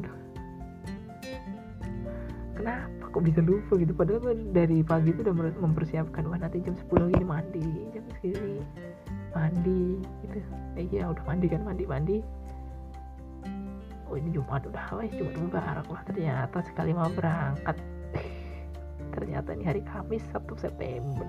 kenapa 2.56 3.04
kok 3.08 3.24
bisa 3.24 3.40
lupa 3.40 3.80
gitu? 3.80 3.92
Padahal 3.96 4.20
gue 4.20 4.34
dari 4.52 4.84
pagi 4.84 5.12
itu 5.12 5.24
udah 5.24 5.34
mempersiapkan 5.60 6.28
wah 6.28 6.36
nanti 6.36 6.60
jam 6.60 6.76
10 6.76 7.12
gini 7.16 7.24
mandi 7.24 7.64
jam 7.96 8.04
segini 8.20 8.60
mandi 9.36 10.00
gitu. 10.24 10.38
Eh, 10.80 10.88
iya 10.88 11.12
udah 11.12 11.24
mandi 11.28 11.46
kan 11.52 11.60
mandi 11.60 11.84
mandi. 11.84 12.16
Oh 14.08 14.16
ini 14.16 14.32
Jumat 14.32 14.64
udah 14.64 14.96
wah 14.96 15.04
Jumat 15.04 15.34
Mubarak 15.36 15.86
lah. 15.92 16.02
Ternyata 16.08 16.64
sekali 16.64 16.96
mau 16.96 17.12
berangkat. 17.12 17.76
Ternyata 19.14 19.52
ini 19.52 19.64
hari 19.68 19.82
Kamis 19.84 20.24
1 20.32 20.48
September. 20.56 21.26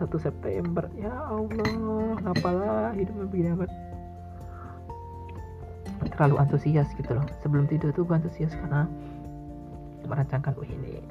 1 0.00 0.08
September. 0.16 0.84
Ya 0.96 1.12
Allah 1.12 2.16
ngapalah 2.24 2.96
hidupnya 2.96 3.26
begini 3.28 3.48
amat? 3.58 3.70
Terlalu 6.16 6.36
antusias 6.40 6.88
gitu 6.96 7.12
loh. 7.12 7.26
Sebelum 7.44 7.68
tidur 7.68 7.92
tuh 7.92 8.08
gue 8.08 8.16
antusias 8.16 8.54
karena 8.56 8.88
merancangkan 10.08 10.56
oh 10.56 10.64
ini 10.64 11.04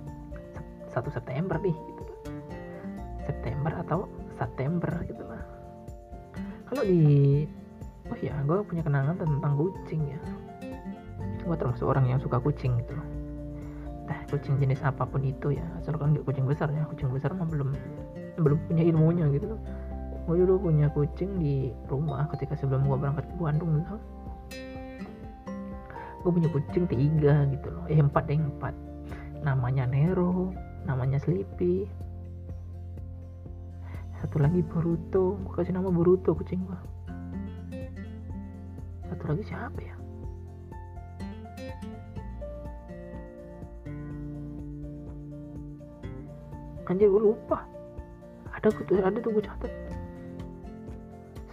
1 0.90 0.98
September 1.14 1.62
nih 1.62 1.76
gitu 1.76 2.02
loh. 2.02 2.20
September 3.28 3.72
atau 3.84 4.08
September 4.40 5.04
gitu 5.04 5.26
lah 5.28 5.57
kalau 6.68 6.84
di 6.84 7.02
oh 8.08 8.18
ya 8.20 8.36
gue 8.44 8.58
punya 8.68 8.84
kenangan 8.84 9.16
tentang 9.20 9.54
kucing 9.56 10.02
ya. 10.12 10.20
Gue 11.48 11.56
termasuk 11.56 11.88
orang 11.88 12.12
yang 12.12 12.20
suka 12.20 12.40
kucing 12.44 12.76
gitu 12.84 12.96
loh. 12.96 13.08
Kucing 14.28 14.60
jenis 14.60 14.84
apa 14.84 15.08
pun 15.08 15.24
itu 15.24 15.56
ya 15.56 15.64
asal 15.80 15.96
kan 15.96 16.12
kucing 16.12 16.44
besar 16.44 16.68
ya. 16.72 16.84
Kucing 16.92 17.08
besar 17.12 17.32
mah 17.32 17.48
belum 17.48 17.72
belum 18.36 18.60
punya 18.68 18.84
ilmunya 18.84 19.26
gitu 19.32 19.56
loh. 19.56 19.62
Gue 20.28 20.44
dulu 20.44 20.68
punya 20.68 20.92
kucing 20.92 21.40
di 21.40 21.72
rumah 21.88 22.28
ketika 22.36 22.60
sebelum 22.60 22.84
gue 22.84 22.98
berangkat 23.00 23.24
ke 23.24 23.36
Bandung 23.40 23.80
gitu. 23.80 23.96
Gue 26.28 26.32
punya 26.36 26.52
kucing 26.52 26.84
tiga 26.92 27.48
gitu 27.48 27.68
loh. 27.72 27.88
Eh 27.88 28.00
empat 28.00 28.28
deh 28.28 28.36
empat. 28.36 28.76
Namanya 29.48 29.88
Nero 29.88 30.52
namanya 30.84 31.20
Sleepy 31.20 31.88
satu 34.22 34.42
lagi 34.42 34.62
Boruto. 34.66 35.38
Gue 35.46 35.54
kasih 35.58 35.78
nama 35.78 35.90
Boruto 35.94 36.34
kucing 36.34 36.64
gue 36.66 36.98
satu 39.18 39.34
lagi 39.34 39.44
siapa 39.50 39.80
ya? 39.82 39.96
Anjir 46.88 47.10
gue 47.10 47.20
lupa. 47.20 47.66
Ada 48.54 48.72
tuh 48.72 49.02
ada 49.02 49.18
tuh 49.18 49.32
gue 49.34 49.44
catat. 49.44 49.74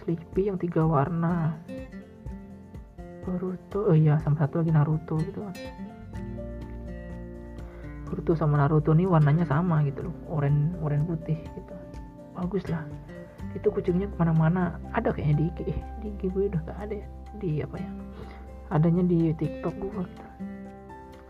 Sleepy 0.05 0.47
yang 0.47 0.61
tiga 0.61 0.85
warna. 0.85 1.57
Boruto 3.25 3.89
oh 3.89 3.97
iya 3.97 4.21
sama 4.21 4.45
satu 4.45 4.61
lagi 4.61 4.69
Naruto 4.69 5.17
gitu 5.19 5.41
kan. 5.41 5.57
Boruto 8.05 8.37
sama 8.37 8.61
Naruto 8.61 8.93
nih 8.93 9.09
warnanya 9.09 9.49
sama 9.49 9.81
gitu 9.83 10.05
loh. 10.05 10.15
Oranye 10.29 10.77
oranye 10.85 11.03
putih 11.09 11.39
gitu 11.41 11.73
bagus 12.35 12.63
lah. 12.67 12.83
Itu 13.55 13.71
kucingnya 13.71 14.11
ke 14.11 14.15
mana-mana. 14.19 14.75
Ada 14.91 15.15
kayaknya 15.15 15.35
di 15.39 15.45
IG. 15.47 15.59
Eh, 15.71 15.79
di 16.03 16.07
IG 16.11 16.21
gue 16.35 16.43
udah 16.51 16.61
gak 16.67 16.79
ada 16.83 16.95
ya. 16.99 17.07
Di 17.39 17.49
apa 17.63 17.75
ya? 17.79 17.89
Adanya 18.75 19.03
di 19.07 19.19
TikTok 19.31 19.75
gue. 19.79 20.03
Gitu 20.03 20.23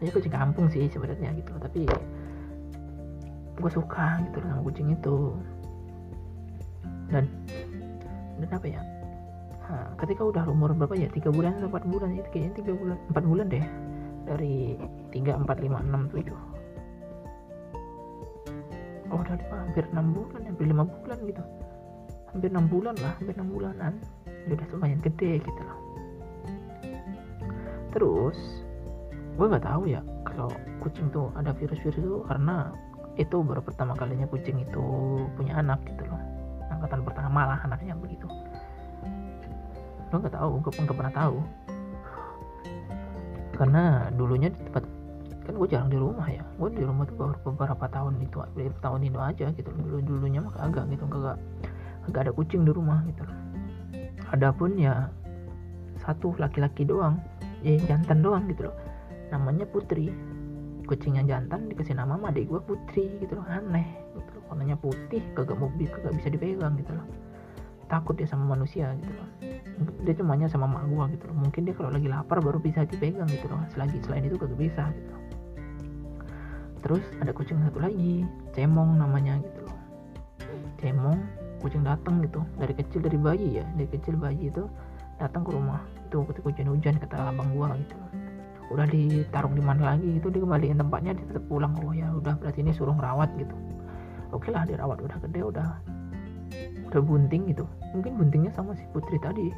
ya 0.04 0.12
kucing 0.12 0.34
kampung 0.34 0.68
sih 0.74 0.90
sebenarnya 0.90 1.32
gitu. 1.38 1.54
Tapi 1.62 1.88
gue 3.56 3.72
suka 3.72 4.20
gitu 4.28 4.38
sama 4.42 4.62
kucing 4.66 4.92
itu. 4.92 5.18
Dan 7.14 7.30
dan 8.42 8.50
apa 8.52 8.68
ya? 8.68 8.82
Nah, 9.66 9.98
ketika 9.98 10.22
udah 10.26 10.44
umur 10.46 10.78
berapa 10.78 10.94
ya? 10.98 11.10
Tiga 11.10 11.34
bulan 11.34 11.58
atau 11.58 11.70
empat 11.70 11.86
bulan? 11.90 12.14
Itu 12.14 12.30
kayaknya 12.34 12.54
tiga 12.62 12.74
bulan 12.76 12.98
empat 13.14 13.24
bulan 13.24 13.46
deh. 13.50 13.66
Dari 14.26 14.58
tiga 15.14 15.38
empat 15.38 15.62
lima 15.62 15.80
enam 15.86 16.10
tujuh 16.10 16.55
oh 19.14 19.22
udah 19.22 19.36
lima, 19.38 19.58
hampir 19.70 19.84
enam 19.94 20.08
bulan 20.14 20.42
hampir 20.46 20.66
lima 20.66 20.84
bulan 20.86 21.18
gitu. 21.26 21.44
Hampir 22.34 22.50
enam 22.52 22.66
bulan 22.68 22.96
lah 23.00 23.14
hampir 23.20 23.34
enam 23.38 23.50
bulanan. 23.52 23.94
Udah 24.46 24.68
lumayan 24.74 25.00
gede 25.02 25.42
gitu 25.42 25.62
loh. 25.66 25.80
Terus 27.96 28.40
gue 29.36 29.46
nggak 29.52 29.66
tahu 29.68 29.92
ya 29.92 30.02
kalau 30.28 30.52
kucing 30.80 31.12
tuh 31.12 31.32
ada 31.36 31.52
virus-virus 31.56 32.00
itu 32.00 32.24
karena 32.28 32.72
itu 33.16 33.40
baru 33.40 33.64
pertama 33.64 33.96
kalinya 33.96 34.28
kucing 34.28 34.60
itu 34.60 34.84
punya 35.40 35.60
anak 35.60 35.80
gitu 35.88 36.04
loh. 36.08 36.20
Angkatan 36.68 37.08
pertama 37.08 37.56
lah 37.56 37.60
anaknya 37.64 37.96
begitu. 37.96 38.28
Lo 40.12 40.16
nggak 40.20 40.36
tahu 40.36 40.52
gue 40.60 40.72
pun 40.76 40.84
nggak 40.84 40.98
pernah 40.98 41.16
tahu. 41.16 41.38
Karena 43.56 43.84
dulunya 44.12 44.52
di 44.52 44.60
tempat 44.60 44.84
kan 45.46 45.54
gue 45.54 45.68
jarang 45.70 45.90
di 45.94 46.00
rumah 46.02 46.26
ya. 46.26 46.42
Gue 46.58 46.74
di 46.74 46.82
rumah 46.82 47.06
tuh 47.06 47.16
baru 47.22 47.38
beberapa 47.46 47.86
tahun 47.86 48.18
itu 48.18 48.38
tahun 48.82 49.02
itu 49.06 49.20
aja 49.22 49.46
gitu. 49.54 49.70
Dulu 49.70 50.02
dulunya 50.02 50.42
mah 50.42 50.58
agak 50.58 50.90
gitu 50.90 51.06
kagak 51.06 51.38
agak 52.10 52.20
ada 52.26 52.32
kucing 52.34 52.66
di 52.66 52.74
rumah 52.74 53.06
gitu. 53.06 53.24
Adapun 54.34 54.74
ya 54.76 55.08
satu 56.02 56.34
laki-laki 56.42 56.84
doang 56.84 57.22
ya 57.62 57.78
jantan 57.86 58.26
doang 58.26 58.50
gitu 58.50 58.68
loh. 58.68 58.76
Namanya 59.30 59.70
Putri. 59.70 60.10
Kucingnya 60.86 61.26
jantan 61.26 61.66
dikasih 61.66 61.98
nama 61.98 62.14
adik 62.30 62.46
gue 62.46 62.62
putri 62.62 63.10
gitu 63.18 63.42
loh 63.42 63.46
aneh 63.50 63.90
gitu 64.14 64.38
loh. 64.38 64.54
Warnanya 64.54 64.78
putih 64.78 65.18
kagak 65.34 65.58
mobil 65.58 65.90
kagak 65.90 66.14
bisa 66.14 66.30
dipegang 66.30 66.78
gitu 66.78 66.94
loh. 66.94 67.06
Takut 67.90 68.14
dia 68.14 68.30
sama 68.30 68.54
manusia 68.54 68.94
gitu 69.02 69.10
loh. 69.18 69.30
Dia 70.06 70.14
cumanya 70.14 70.46
sama 70.46 70.70
mak 70.70 70.86
gue 70.86 71.18
gitu 71.18 71.26
loh. 71.26 71.42
Mungkin 71.42 71.66
dia 71.66 71.74
kalau 71.74 71.90
lagi 71.90 72.06
lapar 72.06 72.38
baru 72.38 72.62
bisa 72.62 72.86
dipegang 72.86 73.26
gitu 73.34 73.50
loh. 73.50 73.66
Selagi 73.74 73.98
selain 74.06 74.30
itu 74.30 74.38
kagak 74.38 74.62
bisa 74.62 74.94
gitu 74.94 75.10
loh 75.10 75.26
terus 76.86 77.02
ada 77.18 77.34
kucing 77.34 77.58
satu 77.66 77.82
lagi. 77.82 78.22
Cemong 78.54 79.02
namanya 79.02 79.42
gitu 79.42 79.66
loh. 79.66 79.78
Cemong 80.78 81.18
kucing 81.58 81.82
datang 81.82 82.22
gitu. 82.22 82.46
Dari 82.62 82.78
kecil 82.78 83.02
dari 83.02 83.18
bayi 83.18 83.58
ya. 83.58 83.66
Dari 83.74 83.90
kecil 83.90 84.14
bayi 84.22 84.54
itu 84.54 84.70
datang 85.18 85.42
ke 85.42 85.50
rumah. 85.50 85.82
Itu 86.06 86.22
ketika 86.30 86.54
hujan-hujan 86.54 87.02
kata 87.02 87.34
abang 87.34 87.50
gua 87.58 87.74
gitu. 87.82 87.98
Udah 88.70 88.86
ditaruh 88.86 89.50
di 89.50 89.66
mana 89.66 89.98
lagi 89.98 90.22
itu 90.22 90.30
dikembaliin 90.30 90.78
tempatnya 90.78 91.18
dia 91.18 91.26
tetap 91.26 91.50
pulang. 91.50 91.74
Oh 91.82 91.90
ya 91.90 92.14
udah 92.14 92.38
berarti 92.38 92.62
ini 92.62 92.70
suruh 92.70 92.94
ngerawat 92.94 93.34
gitu. 93.42 93.58
Oke 94.30 94.54
lah 94.54 94.70
dirawat. 94.70 95.02
Udah 95.02 95.18
gede 95.26 95.42
udah 95.42 95.68
udah 96.94 97.02
bunting 97.02 97.50
gitu. 97.50 97.66
Mungkin 97.98 98.14
buntingnya 98.22 98.54
sama 98.54 98.78
si 98.78 98.86
putri 98.94 99.18
tadi 99.18 99.50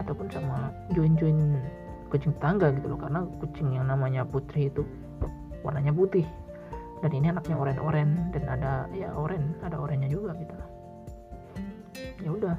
ataupun 0.00 0.32
sama 0.32 0.72
join-join 0.96 1.60
kucing 2.08 2.32
tangga 2.40 2.72
gitu 2.72 2.88
loh. 2.88 2.96
Karena 2.96 3.20
kucing 3.36 3.76
yang 3.76 3.84
namanya 3.84 4.24
putri 4.24 4.72
itu 4.72 4.80
warnanya 5.60 5.92
putih 5.92 6.24
dan 7.00 7.10
ini 7.16 7.26
anaknya 7.32 7.56
oren-oren 7.56 8.10
dan 8.36 8.44
ada 8.44 8.84
ya 8.92 9.08
oren 9.16 9.56
ada 9.64 9.80
orennya 9.80 10.08
juga 10.12 10.36
gitu. 10.36 10.54
Ya 12.20 12.30
udah. 12.30 12.56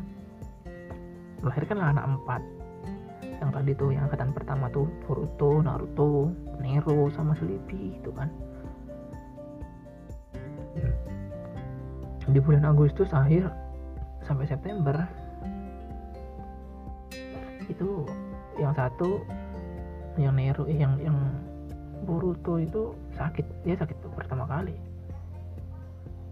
Melahirkanlah 1.42 1.94
anak 1.94 2.06
empat. 2.06 2.42
Yang 3.42 3.52
tadi 3.58 3.72
tuh 3.74 3.90
yang 3.94 4.06
angkatan 4.06 4.30
pertama 4.34 4.66
tuh 4.70 4.86
Boruto, 5.06 5.62
Naruto, 5.62 6.30
Nero 6.62 7.10
sama 7.14 7.34
Sleepy 7.38 7.98
itu 7.98 8.10
kan. 8.14 8.30
Di 12.30 12.38
bulan 12.38 12.66
Agustus 12.70 13.10
akhir 13.14 13.50
sampai 14.26 14.46
September 14.46 14.94
itu 17.66 18.06
yang 18.62 18.74
satu 18.78 19.26
yang 20.20 20.38
Nero 20.38 20.70
eh, 20.70 20.78
yang 20.78 21.02
yang 21.02 21.18
Boruto 22.06 22.58
itu 22.58 22.94
sakit. 23.22 23.46
Dia 23.68 23.76
sakit 23.78 23.98
pertama 24.18 24.50
kali. 24.50 24.76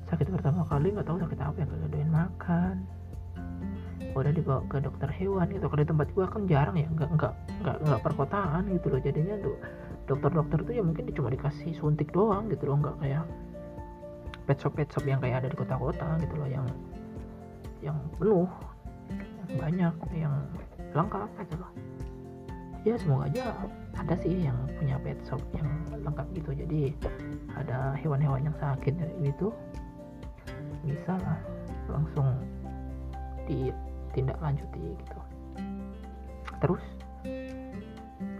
Sakit 0.10 0.28
pertama 0.34 0.65
kali 0.65 0.89
nggak 0.89 1.06
tahu 1.06 1.17
sakit 1.21 1.39
apa 1.39 1.58
ya 1.62 1.65
kalau 1.69 1.89
doain 1.93 2.10
makan. 2.10 2.75
Udah 4.17 4.34
dibawa 4.34 4.65
ke 4.65 4.82
dokter 4.82 5.10
hewan 5.13 5.47
gitu. 5.54 5.69
Kalau 5.69 5.86
tempat 5.86 6.08
gua 6.17 6.25
kan 6.25 6.49
jarang 6.49 6.75
ya 6.75 6.89
nggak 6.89 7.10
nggak 7.13 7.34
nggak 7.62 7.75
nggak 7.86 8.02
perkotaan 8.02 8.63
gitu 8.73 8.88
loh. 8.89 9.02
Jadinya 9.06 9.36
tuh 9.38 9.56
dokter-dokter 10.10 10.60
tuh 10.65 10.73
ya 10.73 10.82
mungkin 10.82 11.06
cuma 11.13 11.30
dikasih 11.30 11.78
suntik 11.78 12.10
doang 12.10 12.49
gitu 12.49 12.65
loh. 12.65 12.82
Nggak 12.82 12.95
kayak 13.06 13.25
pet 14.49 14.58
shop 14.58 14.73
pet 14.73 14.89
shop 14.89 15.06
yang 15.06 15.21
kayak 15.21 15.45
ada 15.45 15.47
di 15.54 15.58
kota-kota 15.58 16.17
gitu 16.25 16.34
loh 16.41 16.49
yang 16.49 16.65
yang 17.86 17.97
penuh 18.17 18.49
yang 19.13 19.58
banyak 19.62 19.93
yang 20.17 20.36
lengkap 20.97 21.30
gitu 21.45 21.56
loh. 21.62 21.71
Ya 22.82 22.95
semoga 22.97 23.30
aja 23.30 23.54
ada 23.97 24.13
sih 24.21 24.45
yang 24.45 24.58
punya 24.78 24.97
pet 25.02 25.17
shop 25.25 25.41
yang 25.56 25.67
lengkap 25.89 26.28
gitu. 26.38 26.52
Jadi 26.54 26.82
ada 27.58 27.93
hewan-hewan 27.97 28.49
yang 28.49 28.58
sakit 28.62 28.93
gitu 29.23 29.54
bisa 30.86 31.13
lah 31.19 31.39
langsung 31.91 32.39
di 33.49 33.73
tindak 34.13 34.38
lanjuti 34.39 34.95
gitu. 34.95 35.19
Terus 36.60 36.84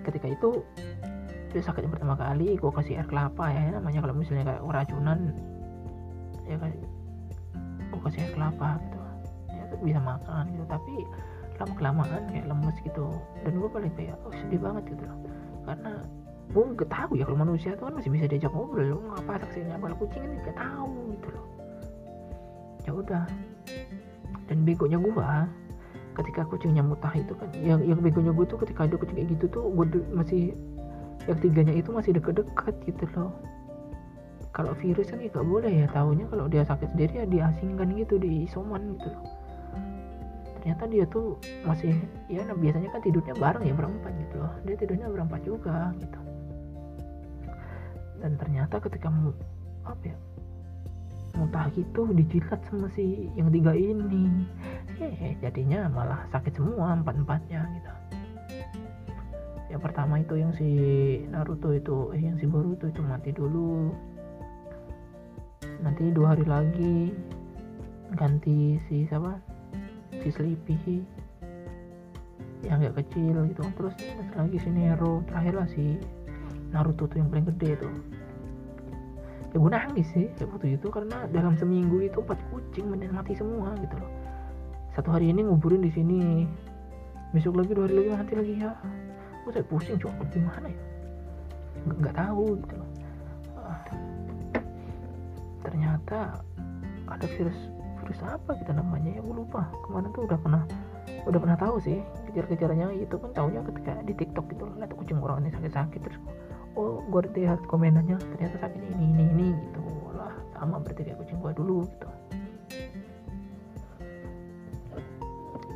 ketika 0.05 0.27
itu 0.29 0.49
dia 1.49 1.62
sakit 1.65 1.81
yang 1.85 1.93
pertama 1.93 2.13
kali 2.13 2.53
gue 2.57 2.71
kasih 2.71 3.01
air 3.01 3.07
kelapa 3.09 3.49
ya 3.49 3.73
namanya 3.73 4.05
kalau 4.05 4.13
misalnya 4.13 4.53
kayak 4.53 4.62
racunan 4.69 5.19
ya 6.45 6.57
kan 6.62 6.71
gue 7.89 8.01
kasih 8.05 8.19
air 8.25 8.33
kelapa 8.38 8.69
gitu. 8.85 8.99
Ya 9.49 9.63
bisa 9.81 9.99
makan 10.01 10.43
gitu 10.53 10.65
tapi 10.69 10.95
lama 11.59 11.75
kelamaan 11.75 12.23
kayak 12.31 12.45
lemes 12.47 12.77
gitu. 12.85 13.07
Dan 13.43 13.59
gue 13.59 13.69
paling 13.69 13.93
kayak 13.97 14.15
oh 14.23 14.31
sedih 14.31 14.62
banget 14.62 14.95
gitu. 14.95 15.03
loh 15.03 15.29
karena 15.69 15.93
gue 16.49 16.63
nggak 16.73 16.89
tahu 16.89 17.12
ya 17.13 17.23
kalau 17.29 17.39
manusia 17.45 17.77
tuh 17.77 17.93
kan 17.93 17.93
masih 18.01 18.10
bisa 18.10 18.25
diajak 18.25 18.49
ngobrol. 18.49 18.89
Lo 18.89 18.97
ngapa 19.13 19.45
saksinya 19.45 19.77
kalau 19.77 19.95
kucing 20.01 20.21
kan 20.25 20.32
nggak 20.41 20.58
tahu 20.58 20.93
gitu 21.13 21.27
loh. 21.29 21.47
Ya 22.89 22.91
udah. 22.97 23.25
Dan 24.49 24.58
begonya 24.65 24.97
gue 24.97 25.29
ketika 26.17 26.41
kucingnya 26.49 26.82
mutah 26.82 27.13
itu 27.13 27.32
kan 27.38 27.47
yang 27.53 27.79
yang 27.86 28.01
begonya 28.01 28.34
gue 28.34 28.45
tuh 28.49 28.58
ketika 28.65 28.89
ada 28.89 28.97
kucing 28.97 29.21
kayak 29.21 29.29
gitu 29.38 29.45
tuh 29.53 29.63
gue 29.69 29.86
masih 30.10 30.58
yang 31.29 31.38
tiganya 31.38 31.73
itu 31.77 31.93
masih 31.93 32.17
deket-deket 32.17 32.75
gitu 32.89 33.05
loh. 33.13 33.29
Kalau 34.49 34.73
virus 34.82 35.13
kan 35.13 35.21
ya 35.21 35.29
gak 35.29 35.45
boleh 35.45 35.86
ya 35.86 35.88
tahunya 35.93 36.25
kalau 36.34 36.49
dia 36.49 36.65
sakit 36.65 36.97
sendiri 36.97 37.21
ya 37.21 37.25
diasingkan 37.29 37.93
gitu 37.93 38.17
di 38.17 38.49
isoman 38.49 38.97
gitu 38.97 39.13
loh 39.13 39.48
ternyata 40.60 40.84
dia 40.91 41.06
tuh 41.08 41.39
masih 41.63 41.95
ya 42.28 42.43
nah 42.43 42.56
biasanya 42.56 42.91
kan 42.91 43.02
tidurnya 43.02 43.36
bareng 43.39 43.63
ya 43.63 43.74
berempat 43.74 44.12
gitu 44.28 44.36
loh. 44.43 44.54
Dia 44.67 44.76
tidurnya 44.76 45.08
berempat 45.08 45.41
juga 45.48 45.95
gitu. 45.98 46.19
Dan 48.19 48.36
ternyata 48.36 48.76
ketika 48.84 49.08
apa 49.88 50.04
ya 50.04 50.17
muntah 51.39 51.72
gitu 51.72 52.12
dijilat 52.12 52.60
sama 52.67 52.91
si 52.91 53.32
yang 53.39 53.48
tiga 53.50 53.72
ini. 53.72 54.43
Eh 55.00 55.39
jadinya 55.39 55.88
malah 55.88 56.28
sakit 56.36 56.60
semua 56.60 57.00
empat 57.00 57.15
empatnya 57.15 57.63
gitu. 57.80 57.91
Yang 59.69 59.82
pertama 59.86 60.19
itu 60.19 60.36
yang 60.36 60.52
si 60.58 60.69
Naruto 61.30 61.72
itu 61.72 62.12
eh 62.12 62.19
yang 62.19 62.36
si 62.41 62.45
Boruto 62.50 62.89
itu 62.89 63.00
mati 63.06 63.32
dulu. 63.32 63.95
Nanti 65.80 66.12
dua 66.12 66.36
hari 66.36 66.43
lagi 66.43 67.15
ganti 68.17 68.82
si 68.89 69.06
siapa 69.06 69.48
si 70.21 70.29
Sleepy 70.32 71.03
yang 72.65 72.84
agak 72.84 73.03
kecil 73.05 73.47
gitu. 73.49 73.63
Terus 73.75 73.95
lagi 74.36 74.58
si 74.60 74.69
Nero. 74.71 75.23
Terakhir 75.27 75.53
lah 75.55 75.67
si 75.71 75.99
Naruto 76.69 77.10
tuh 77.10 77.17
yang 77.17 77.29
paling 77.34 77.47
gede 77.55 77.79
tuh 77.82 77.93
ya 79.49 79.58
gue 79.58 79.71
nangis 79.71 80.08
sih 80.13 80.29
waktu 80.45 80.77
itu 80.77 80.88
karena 80.93 81.25
dalam 81.34 81.58
seminggu 81.58 82.05
itu 82.05 82.21
empat 82.21 82.38
kucing 82.53 82.93
dan 82.93 83.10
mati 83.10 83.34
semua 83.34 83.73
gitu 83.82 83.97
loh. 83.97 84.12
Satu 84.93 85.10
hari 85.10 85.34
ini 85.34 85.45
nguburin 85.45 85.82
di 85.82 85.91
sini. 85.93 86.45
Besok 87.34 87.62
lagi 87.62 87.73
dua 87.77 87.86
hari 87.86 87.95
lagi 87.97 88.10
mati 88.13 88.34
lagi. 88.38 88.53
Ya. 88.62 88.73
Gue 89.45 89.51
saya 89.53 89.65
pusing 89.65 89.97
coba 89.97 90.21
gimana 90.29 90.67
ya? 90.69 90.82
Nggak 91.89 92.15
tahu 92.17 92.45
gitu 92.62 92.73
loh. 92.77 92.89
Ah. 93.58 93.82
ternyata 95.60 96.41
ada 97.05 97.25
virus 97.38 97.60
virus 98.10 98.26
apa 98.26 98.58
kita 98.58 98.74
namanya? 98.74 99.13
Ya 99.13 99.22
gue 99.22 99.36
lupa. 99.38 99.69
Kemarin 99.86 100.10
tuh 100.17 100.26
udah 100.26 100.39
pernah 100.41 100.63
udah 101.30 101.39
pernah 101.45 101.58
tahu 101.62 101.78
sih 101.78 102.02
kejar-kejarannya. 102.26 103.06
Itu 103.06 103.22
pun 103.22 103.30
tahunya 103.38 103.62
ketika 103.69 104.02
di 104.02 104.17
TikTok 104.17 104.50
gitu 104.50 104.65
lihat 104.82 104.89
kucing 104.98 105.22
orang 105.22 105.45
ini 105.45 105.54
sakit-sakit 105.54 106.02
terus 106.02 106.17
oh 106.74 107.06
gue 107.06 107.22
lihat 107.38 107.62
komenannya 107.69 108.17
ternyata 108.17 108.65
sakit 108.65 108.82
ini 108.82 109.06
ini 109.13 109.24
ini 109.30 109.48
gitu. 109.69 109.82
Lah 110.17 110.34
sama 110.58 110.82
berarti 110.82 111.06
kayak 111.06 111.22
kucing 111.22 111.38
gue 111.38 111.54
dulu 111.54 111.86
gitu. 111.86 112.10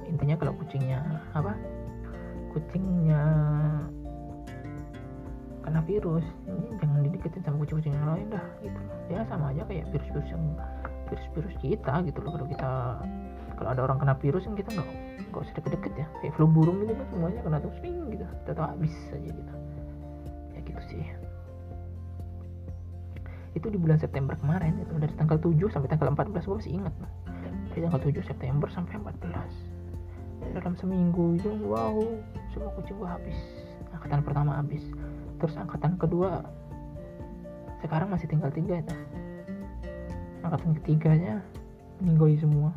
Intinya 0.10 0.36
kalau 0.42 0.58
kucingnya 0.58 1.06
apa? 1.38 1.54
Kucingnya 2.50 3.22
kena 5.62 5.80
virus 5.86 6.26
ini 6.50 6.66
jangan 6.82 7.06
dideketin 7.06 7.46
sama 7.46 7.62
kucing-kucing 7.62 7.94
yang 7.94 8.10
lain 8.10 8.26
dah 8.34 8.46
gitu. 8.66 8.82
Ya 9.14 9.22
sama 9.30 9.54
aja 9.54 9.62
kayak 9.70 9.86
virus-virus 9.94 10.34
yang 10.34 10.42
virus-virus 11.14 11.56
kita 11.62 11.94
gitu 12.10 12.20
loh 12.26 12.34
kalau 12.34 12.48
kita 12.50 12.72
kalau 13.54 13.70
ada 13.70 13.82
orang 13.86 14.02
kena 14.02 14.18
virus 14.18 14.50
yang 14.50 14.58
kita 14.58 14.74
nggak 14.74 14.90
nggak 15.30 15.42
usah 15.46 15.54
deket-deket 15.62 15.94
ya. 15.94 16.08
Kayak 16.22 16.34
flu 16.38 16.46
burung 16.50 16.82
gitu 16.82 16.94
kan 16.98 17.06
semuanya 17.14 17.42
kena 17.46 17.58
terus 17.62 17.78
swing 17.78 17.98
gitu. 18.10 18.26
Kita 18.26 18.52
tahu 18.58 18.66
habis 18.66 18.94
aja 19.14 19.30
gitu. 19.30 19.54
Ya 20.58 20.60
gitu 20.66 20.82
sih. 20.90 21.06
Itu 23.54 23.68
di 23.70 23.78
bulan 23.78 24.02
September 24.02 24.34
kemarin 24.34 24.82
itu 24.82 24.94
dari 24.98 25.14
tanggal 25.14 25.38
7 25.38 25.54
sampai 25.70 25.90
tanggal 25.94 26.10
14 26.18 26.34
gue 26.50 26.56
masih 26.58 26.74
ingat 26.82 26.94
dari 27.70 27.80
tanggal 27.86 28.02
7 28.02 28.26
September 28.26 28.68
sampai 28.74 28.98
14 28.98 30.54
dalam 30.54 30.76
seminggu 30.76 31.40
itu 31.40 31.50
wow 31.66 31.98
semua 32.54 32.74
kucing 32.78 32.98
gue 32.98 33.10
habis. 33.10 33.38
Angkatan 33.94 34.22
pertama 34.26 34.58
habis. 34.58 34.82
Terus 35.38 35.54
angkatan 35.58 36.02
kedua 36.02 36.42
sekarang 37.86 38.10
masih 38.10 38.32
tinggal 38.32 38.50
tiga 38.50 38.80
ya 38.80 38.86
angkatan 40.44 40.76
ketiganya 40.84 41.40
meninggal 42.04 42.36
semua. 42.36 42.70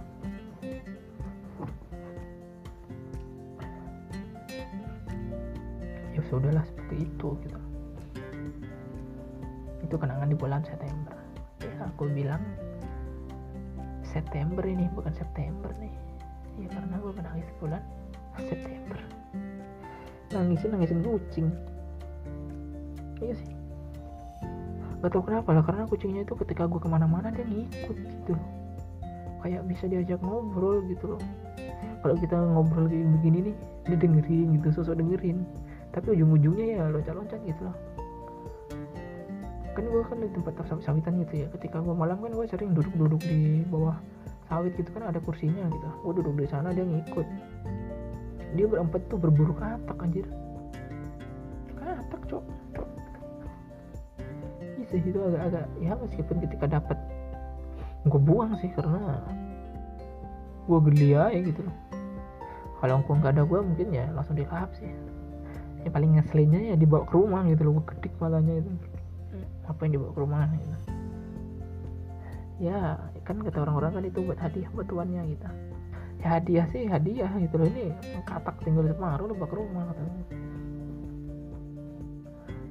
Ya 6.14 6.22
sudahlah 6.30 6.64
seperti 6.64 7.04
itu 7.04 7.28
gitu. 7.44 7.60
Itu 9.82 9.94
kenangan 9.98 10.30
di 10.30 10.38
bulan 10.38 10.62
September. 10.62 11.12
Ya 11.60 11.74
aku 11.84 12.08
bilang 12.08 12.40
September 14.06 14.62
ini 14.64 14.88
bukan 14.94 15.12
September 15.12 15.68
nih. 15.82 15.92
Ya 16.62 16.68
karena 16.72 16.96
gue 17.02 17.12
menangis 17.12 17.48
bulan 17.60 17.82
September. 18.40 18.96
Nangisin 20.32 20.70
nangisin 20.72 21.04
kucing. 21.04 21.48
Iya 23.20 23.34
sih 23.36 23.55
gak 25.06 25.14
tau 25.14 25.22
kenapa 25.22 25.54
lah? 25.54 25.62
Karena 25.62 25.86
kucingnya 25.86 26.26
itu 26.26 26.34
ketika 26.34 26.66
gue 26.66 26.82
ke 26.82 26.90
mana-mana 26.90 27.30
dia 27.30 27.46
ngikut 27.46 27.94
gitu. 27.94 28.34
Kayak 29.38 29.62
bisa 29.70 29.86
diajak 29.86 30.18
ngobrol 30.18 30.82
gitu 30.90 31.14
loh. 31.14 31.22
Kalau 32.02 32.18
kita 32.18 32.34
ngobrol 32.34 32.90
kayak 32.90 33.06
begini 33.22 33.38
nih 33.50 33.56
dia 33.86 33.96
dengerin 34.02 34.48
gitu 34.58 34.68
sosok 34.74 34.98
dengerin. 34.98 35.46
Tapi 35.94 36.18
ujung-ujungnya 36.18 36.66
ya 36.74 36.82
loncat-loncat 36.90 37.38
gitu 37.46 37.70
loh. 37.70 37.76
Kan 39.78 39.84
gue 39.86 40.02
kan 40.02 40.18
di 40.18 40.28
tempat 40.34 40.52
sawit-sawitan 40.66 41.22
gitu 41.22 41.34
ya. 41.38 41.46
Ketika 41.54 41.78
gue 41.78 41.94
malam 41.94 42.18
kan 42.18 42.34
gue 42.34 42.46
sering 42.50 42.74
duduk-duduk 42.74 43.22
di 43.22 43.62
bawah 43.70 43.94
sawit 44.50 44.74
gitu 44.74 44.90
kan 44.90 45.06
ada 45.06 45.22
kursinya 45.22 45.70
gitu. 45.70 45.86
Gue 46.02 46.12
duduk 46.18 46.34
di 46.34 46.50
sana 46.50 46.74
dia 46.74 46.82
ngikut. 46.82 47.26
Dia 48.58 48.66
berempat 48.66 49.06
tuh 49.06 49.22
berburu 49.22 49.54
katak 49.54 50.02
anjir. 50.02 50.26
Katak 51.78 52.26
cok 52.26 52.42
sih 54.88 55.02
itu 55.02 55.18
agak-agak 55.18 55.64
ya 55.82 55.92
meskipun 55.98 56.36
ketika 56.46 56.66
dapat 56.78 56.98
gue 58.06 58.20
buang 58.22 58.54
sih 58.62 58.70
karena 58.70 59.18
gue 60.66 60.78
geli 60.90 61.14
aja 61.14 61.38
gitu. 61.42 61.62
Loh 61.66 61.76
kalau 62.76 63.00
gue 63.00 63.14
nggak 63.16 63.32
ada 63.34 63.42
gue 63.48 63.60
mungkin 63.64 63.88
ya 63.88 64.04
langsung 64.12 64.36
dilahap 64.36 64.70
sih. 64.76 64.92
Yang 65.82 65.92
paling 65.94 66.10
ngeselinnya 66.18 66.60
ya 66.70 66.74
dibawa 66.76 67.06
ke 67.08 67.14
rumah 67.14 67.42
gitu 67.48 67.62
loh 67.66 67.72
gue 67.80 67.86
ketik 67.94 68.12
malahnya 68.20 68.60
itu. 68.60 68.70
Apa 69.66 69.80
yang 69.88 69.92
dibawa 69.98 70.10
ke 70.12 70.20
rumah 70.20 70.46
gitu. 70.52 70.76
Ya 72.56 73.00
kan 73.26 73.42
kata 73.42 73.58
orang-orang 73.64 73.92
kan 74.00 74.04
itu 74.06 74.18
buat 74.22 74.38
hadiah 74.38 74.68
buat 74.76 74.86
tuannya 74.88 75.22
gitu. 75.34 75.46
Ya 76.20 76.26
hadiah 76.40 76.66
sih 76.72 76.84
hadiah 76.88 77.32
gitu 77.40 77.54
loh 77.60 77.68
ini 77.68 77.92
katak 78.24 78.60
tinggal 78.64 78.86
separuh 78.88 79.28
lo 79.28 79.34
bawa 79.36 79.48
ke 79.48 79.56
rumah 79.56 79.82
katanya 79.92 80.24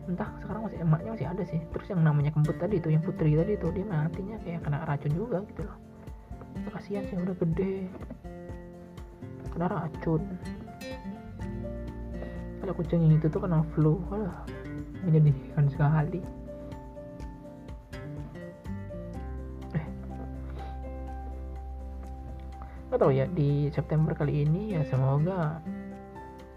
entah 0.06 0.30
sekarang 0.41 0.62
masih 0.70 0.80
emaknya 0.86 1.10
masih 1.18 1.28
ada 1.28 1.44
sih. 1.50 1.60
Terus 1.74 1.88
yang 1.89 2.02
namanya 2.06 2.32
kemput 2.34 2.58
tadi 2.62 2.78
itu 2.78 2.89
yang 2.94 3.02
putri 3.02 3.34
tadi 3.34 3.58
itu 3.58 3.68
dia 3.74 3.86
matinya 3.86 4.38
kayak 4.46 4.62
kena 4.62 4.86
racun 4.86 5.13
juga 5.13 5.38
gitu 5.50 5.62
loh. 5.65 5.78
Ya, 6.56 6.70
kasihan 6.72 7.04
sih 7.10 7.18
udah 7.18 7.36
gede. 7.41 7.76
Kena 9.54 9.68
racun. 9.68 10.22
Kalau 12.62 12.74
kucing 12.78 13.02
yang 13.06 13.13
itu 13.18 13.28
tuh 13.30 13.41
kena 13.41 13.62
flu 13.74 14.02
Walah, 14.10 14.46
menyedihkan 15.06 15.70
sekali. 15.70 16.22
Eh. 19.74 19.88
Nggak 22.89 23.10
ya 23.13 23.26
di 23.30 23.70
September 23.70 24.13
kali 24.18 24.46
ini 24.46 24.78
ya 24.78 24.82
semoga 24.86 25.62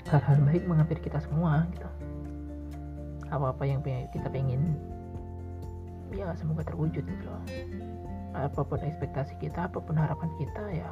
hal-hal 0.09 0.37
baik 0.49 0.65
menghampiri 0.65 1.05
kita 1.05 1.21
semua 1.21 1.69
gitu 1.77 1.88
apa-apa 3.29 3.64
yang 3.64 3.81
kita 3.85 4.29
pengen. 4.33 4.77
Ya 6.12 6.33
semoga 6.37 6.64
terwujud 6.64 7.05
gitu 7.05 7.25
loh. 7.29 7.43
Apa 8.33 8.64
pun 8.64 8.81
ekspektasi 8.81 9.37
kita 9.41 9.69
apa 9.69 9.81
pun 9.81 9.97
harapan 9.97 10.31
kita 10.41 10.64
ya 10.73 10.91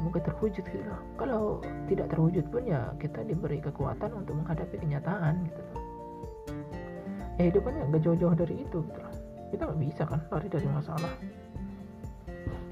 semoga 0.00 0.24
terwujud 0.24 0.64
gitu 0.64 0.80
loh. 0.88 1.00
Kalau 1.20 1.42
tidak 1.84 2.08
terwujud 2.08 2.48
pun 2.48 2.64
ya 2.64 2.88
kita 2.96 3.20
diberi 3.20 3.60
kekuatan 3.60 4.16
untuk 4.16 4.32
menghadapi 4.40 4.80
kenyataan 4.80 5.44
gitu 5.44 5.60
loh. 5.60 5.78
Ya 7.36 7.42
hidup 7.52 7.68
kan 7.68 7.76
gak 7.92 8.00
jauh-jauh 8.00 8.32
dari 8.32 8.64
itu 8.64 8.80
gitu 8.80 8.96
loh. 9.04 9.14
Kita 9.52 9.68
nggak 9.68 9.80
bisa 9.84 10.02
kan 10.08 10.20
lari 10.32 10.48
dari 10.48 10.68
masalah. 10.72 11.12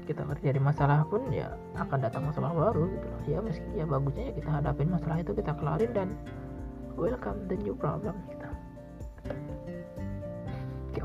Kita 0.09 0.21
lari 0.25 0.41
dari 0.41 0.57
masalah 0.57 1.05
pun 1.05 1.21
ya 1.29 1.53
akan 1.77 1.99
datang 2.01 2.25
masalah 2.25 2.49
baru 2.49 2.89
gitu 2.97 3.05
loh. 3.05 3.21
Ya 3.29 3.37
meski 3.45 3.69
ya 3.77 3.85
bagusnya 3.85 4.23
ya 4.25 4.33
kita 4.33 4.49
hadapin 4.49 4.89
masalah 4.89 5.17
itu 5.21 5.31
kita 5.37 5.53
kelarin 5.53 5.91
dan 5.93 6.09
welcome 6.97 7.45
the 7.45 7.55
new 7.61 7.77
problem 7.77 8.17
gitu. 8.33 8.39
kayak 8.41 8.48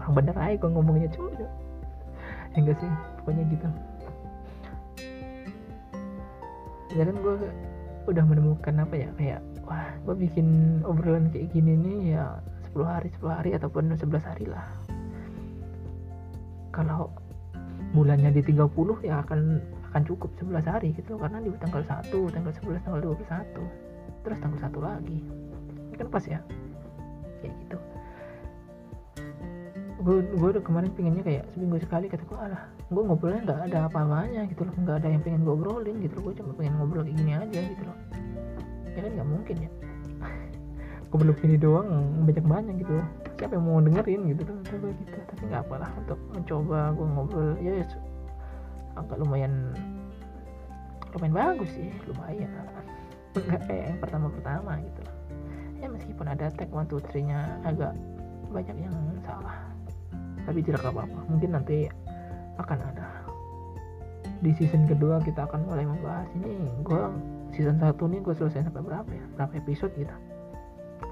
orang 0.05 0.15
bener 0.21 0.37
aja 0.37 0.55
gue 0.61 0.71
ngomongnya 0.71 1.09
cuy 1.17 1.33
ya 1.41 1.49
enggak 2.55 2.77
sih 2.79 2.91
pokoknya 3.19 3.45
gitu. 3.51 3.69
Ya 6.95 7.03
kan 7.03 7.17
gue 7.19 7.37
udah 8.07 8.25
menemukan 8.29 8.75
apa 8.79 8.95
ya 8.95 9.09
kayak 9.19 9.41
wah 9.67 9.91
gue 10.07 10.15
bikin 10.29 10.79
obrolan 10.87 11.33
kayak 11.33 11.51
gini 11.51 11.75
nih 11.75 11.99
ya 12.21 12.39
10 12.71 12.85
hari 12.85 13.09
10 13.19 13.27
hari 13.27 13.51
ataupun 13.59 13.91
11 13.97 14.23
hari 14.23 14.47
lah. 14.47 14.67
Kalau 16.71 17.11
bulannya 17.97 18.31
di 18.31 18.43
30 18.45 18.61
ya 19.03 19.23
akan 19.25 19.59
akan 19.91 20.03
cukup 20.07 20.31
11 20.39 20.67
hari 20.67 20.89
gitu 20.95 21.19
karena 21.19 21.43
di 21.43 21.51
tanggal 21.59 21.83
1 21.83 22.13
tanggal 22.13 22.53
11 22.55 22.87
tanggal 22.87 23.01
21 23.03 24.23
terus 24.23 24.39
tanggal 24.39 24.61
1 24.63 24.79
lagi. 24.79 25.19
Kan 25.99 26.07
pas 26.07 26.23
ya? 26.27 26.39
Kayak 27.43 27.55
gitu 27.67 27.79
gue 30.05 30.21
gue 30.37 30.49
udah 30.53 30.61
kemarin 30.61 30.93
pengennya 30.93 31.25
kayak 31.25 31.45
seminggu 31.57 31.81
sekali 31.81 32.13
kata 32.13 32.29
gue 32.29 32.37
alah 32.37 32.69
gue 32.93 33.03
ngobrolnya 33.09 33.41
nggak 33.49 33.61
ada 33.73 33.79
apa-apanya 33.89 34.45
gitu 34.53 34.69
loh. 34.69 34.75
Nggak 34.77 34.97
ada 35.01 35.09
yang 35.09 35.23
pengen 35.25 35.41
gue 35.49 35.55
obrolin 35.57 35.97
gitu 36.05 36.15
loh. 36.21 36.23
Gue 36.29 36.35
cuma 36.37 36.53
pengen 36.53 36.73
ngobrol 36.77 37.03
kayak 37.09 37.17
gini 37.17 37.33
aja 37.33 37.61
gitu 37.65 37.83
loh. 37.89 37.97
Ya 38.93 39.01
kan 39.01 39.11
nggak 39.17 39.29
mungkin 39.33 39.57
ya. 39.65 39.71
Gue 41.09 41.19
belum 41.23 41.37
gini 41.41 41.57
doang 41.57 41.89
banyak-banyak 42.27 42.75
gitu 42.85 42.93
loh. 43.01 43.09
Siapa 43.41 43.53
yang 43.57 43.65
mau 43.65 43.81
dengerin 43.81 44.21
gitu 44.35 44.43
loh 44.45 44.63
gue 44.63 44.93
gitu 44.99 45.17
tapi 45.31 45.43
nggak 45.49 45.63
apalah 45.67 45.91
untuk 45.99 46.19
mencoba 46.35 46.79
gue 46.95 47.07
ngobrol 47.07 47.51
ya, 47.63 47.73
ya 47.83 47.87
agak 48.95 49.17
lumayan 49.19 49.75
lumayan 51.17 51.35
bagus 51.35 51.71
sih 51.73 51.89
lumayan. 52.07 52.51
Nggak 53.35 53.61
kayak 53.67 53.85
yang 53.91 53.99
pertama-pertama 53.99 54.73
gitu 54.85 55.01
loh. 55.03 55.17
Ya 55.83 55.87
meskipun 55.91 56.27
ada 56.31 56.47
tag 56.55 56.71
one 56.71 56.87
two 56.87 57.03
three 57.11 57.27
nya 57.27 57.59
agak 57.67 57.95
banyak 58.55 58.87
yang 58.87 58.95
salah 59.27 59.74
tapi 60.45 60.61
tidak 60.61 60.85
apa-apa. 60.85 61.21
Mungkin 61.29 61.51
nanti 61.57 61.89
akan 62.61 62.79
ada. 62.81 63.09
Di 64.45 64.53
season 64.57 64.85
kedua 64.85 65.21
kita 65.25 65.49
akan 65.49 65.67
mulai 65.69 65.89
membahas 65.89 66.29
ini. 66.37 66.69
Gue 66.85 67.01
season 67.57 67.81
satu 67.81 68.09
nih 68.09 68.21
gue 68.21 68.35
selesai 68.37 68.69
sampai 68.69 68.83
berapa 68.85 69.11
ya? 69.11 69.25
Berapa 69.37 69.53
episode 69.59 69.93
gitu 69.97 70.15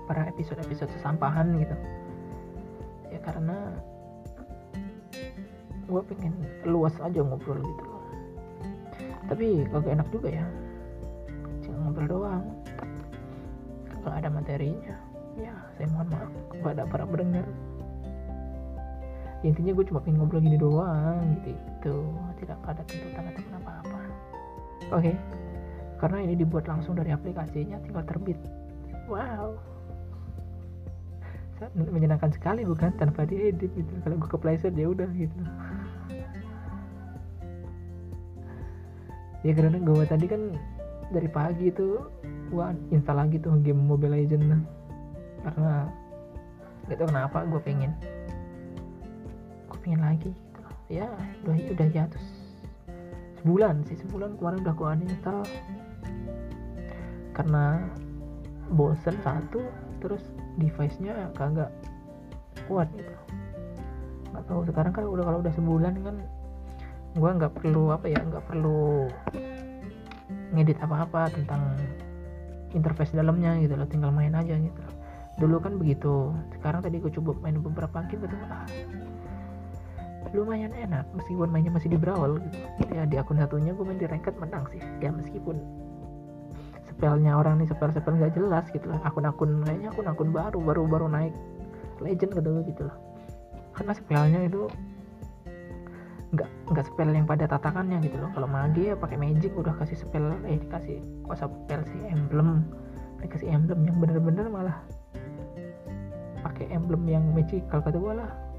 para 0.07 0.29
episode-episode 0.29 0.91
sesampahan 0.99 1.57
gitu. 1.57 1.77
Ya 3.13 3.21
karena 3.23 3.57
gue 5.89 6.03
pengen 6.09 6.35
luas 6.65 6.97
aja 7.01 7.21
ngobrol 7.21 7.61
gitu. 7.61 7.83
Loh 7.85 8.03
tapi 9.31 9.65
kagak 9.71 9.97
enak 9.97 10.09
juga 10.13 10.29
ya. 10.29 10.47
Cuma 11.65 11.89
ngobrol 11.89 12.07
doang. 12.11 12.45
Gak 14.03 14.15
ada 14.19 14.29
materinya. 14.29 14.97
Ya 15.39 15.55
saya 15.79 15.89
mohon 15.95 16.09
maaf 16.13 16.31
kepada 16.53 16.83
para 16.85 17.05
pendengar 17.09 17.47
intinya 19.43 19.75
gue 19.75 19.85
cuma 19.91 19.99
pengen 19.99 20.23
ngobrol 20.23 20.43
gini 20.43 20.59
doang 20.59 21.23
gitu. 21.43 22.07
Tidak 22.39 22.59
ada 22.63 22.83
tuntutan 22.87 23.25
atau 23.31 23.43
apa-apa. 23.59 23.99
Oke. 24.93 25.13
Okay. 25.13 25.17
karena 26.03 26.19
ini 26.27 26.35
dibuat 26.35 26.67
langsung 26.67 26.99
dari 26.99 27.15
aplikasinya 27.15 27.79
tinggal 27.87 28.03
terbit. 28.03 28.35
Wow. 29.07 29.55
Menyenangkan 31.79 32.35
sekali 32.35 32.67
bukan? 32.67 32.91
Tanpa 32.99 33.23
diedit 33.23 33.71
gitu. 33.71 33.93
Kalau 34.03 34.19
gue 34.19 34.27
ke 34.27 34.35
playset 34.35 34.75
ya 34.75 34.91
udah 34.91 35.07
gitu. 35.15 35.39
Ya 39.47 39.53
karena 39.55 39.79
gue 39.79 40.05
tadi 40.11 40.27
kan 40.27 40.59
dari 41.15 41.31
pagi 41.31 41.71
itu 41.71 42.03
gue 42.51 42.67
install 42.91 43.23
lagi 43.23 43.39
tuh 43.39 43.55
game 43.63 43.79
Mobile 43.79 44.19
Legends. 44.19 44.67
Karena 45.47 45.87
gak 46.91 46.99
kenapa 46.99 47.47
gue 47.47 47.63
pengen 47.63 47.95
pengen 49.83 50.03
lagi 50.07 50.31
gitu. 50.31 50.61
Ya 50.89 51.11
udah 51.43 51.55
udah 51.75 51.89
jatuh 51.91 52.25
sebulan 53.43 53.83
sih 53.91 53.99
sebulan 53.99 54.39
kemarin 54.39 54.63
udah 54.63 54.75
gue 54.79 54.89
uninstall 55.03 55.43
karena 57.35 57.91
bosen 58.71 59.19
satu 59.27 59.67
terus 59.99 60.23
device 60.63 60.95
nya 61.03 61.29
kagak 61.35 61.75
kuat 62.71 62.87
gitu. 62.95 63.11
Nggak 64.31 64.45
tahu 64.47 64.61
sekarang 64.71 64.93
kan 64.95 65.05
udah 65.11 65.25
kalau 65.27 65.39
udah 65.43 65.55
sebulan 65.59 65.95
kan 66.07 66.17
gue 67.13 67.31
nggak 67.35 67.53
perlu 67.59 67.91
apa 67.93 68.07
ya 68.09 68.23
nggak 68.23 68.47
perlu 68.47 69.11
ngedit 70.55 70.79
apa-apa 70.81 71.35
tentang 71.35 71.75
interface 72.73 73.11
dalamnya 73.11 73.59
gitu 73.59 73.75
loh. 73.75 73.91
Tinggal 73.91 74.15
main 74.15 74.33
aja 74.39 74.55
gitu 74.55 74.83
dulu 75.41 75.59
kan 75.59 75.75
begitu. 75.81 76.31
Sekarang 76.55 76.85
tadi 76.85 77.03
gue 77.03 77.11
coba 77.11 77.35
main 77.43 77.59
beberapa 77.59 78.07
game 78.07 78.29
gitu 78.29 78.37
ah 78.47 78.63
lumayan 80.33 80.73
enak 80.73 81.05
meskipun 81.13 81.49
mainnya 81.53 81.73
masih 81.73 81.93
di 81.93 81.99
brawl 82.01 82.41
gitu. 82.41 82.59
Ya 82.93 83.05
di 83.05 83.17
akun 83.21 83.37
satunya 83.37 83.77
gue 83.77 83.85
main 83.85 84.01
di 84.01 84.09
ranked 84.09 84.37
menang 84.41 84.65
sih 84.73 84.81
ya 85.01 85.13
meskipun 85.13 85.61
spellnya 86.89 87.37
orang 87.37 87.61
nih 87.61 87.69
spell 87.69 87.93
spell 87.93 88.17
nggak 88.17 88.33
jelas 88.37 88.65
gitu 88.73 88.89
lah. 88.89 89.01
Akun-akun 89.05 89.65
lainnya 89.69 89.93
akun-akun 89.93 90.33
baru 90.33 90.59
baru 90.61 90.83
baru 90.89 91.07
naik. 91.13 91.35
Legend 92.01 92.33
gitu 92.41 92.51
gitu 92.67 92.83
lah. 92.89 92.97
Karena 93.77 93.93
spellnya 93.93 94.41
itu 94.49 94.69
nggak 96.33 96.49
nggak 96.73 96.85
spell 96.89 97.11
yang 97.13 97.29
pada 97.29 97.45
tatakannya 97.45 98.01
gitu 98.01 98.17
loh. 98.17 98.33
Kalau 98.33 98.49
magi 98.49 98.89
ya 98.89 98.95
pakai 98.97 99.21
magic 99.21 99.53
udah 99.53 99.77
kasih 99.77 100.01
spell 100.01 100.33
eh 100.49 100.57
dikasih 100.57 100.99
kuasa 101.29 101.47
spell 101.49 101.85
si 101.85 101.99
emblem. 102.09 102.65
Dikasih 103.21 103.53
emblem 103.53 103.87
yang 103.87 103.97
bener-bener 104.01 104.49
malah 104.49 104.81
pakai 106.43 106.67
emblem 106.75 107.07
yang 107.07 107.23
magical 107.31 107.79
kata 107.79 107.95
gue 107.95 108.15
lah 108.19 108.52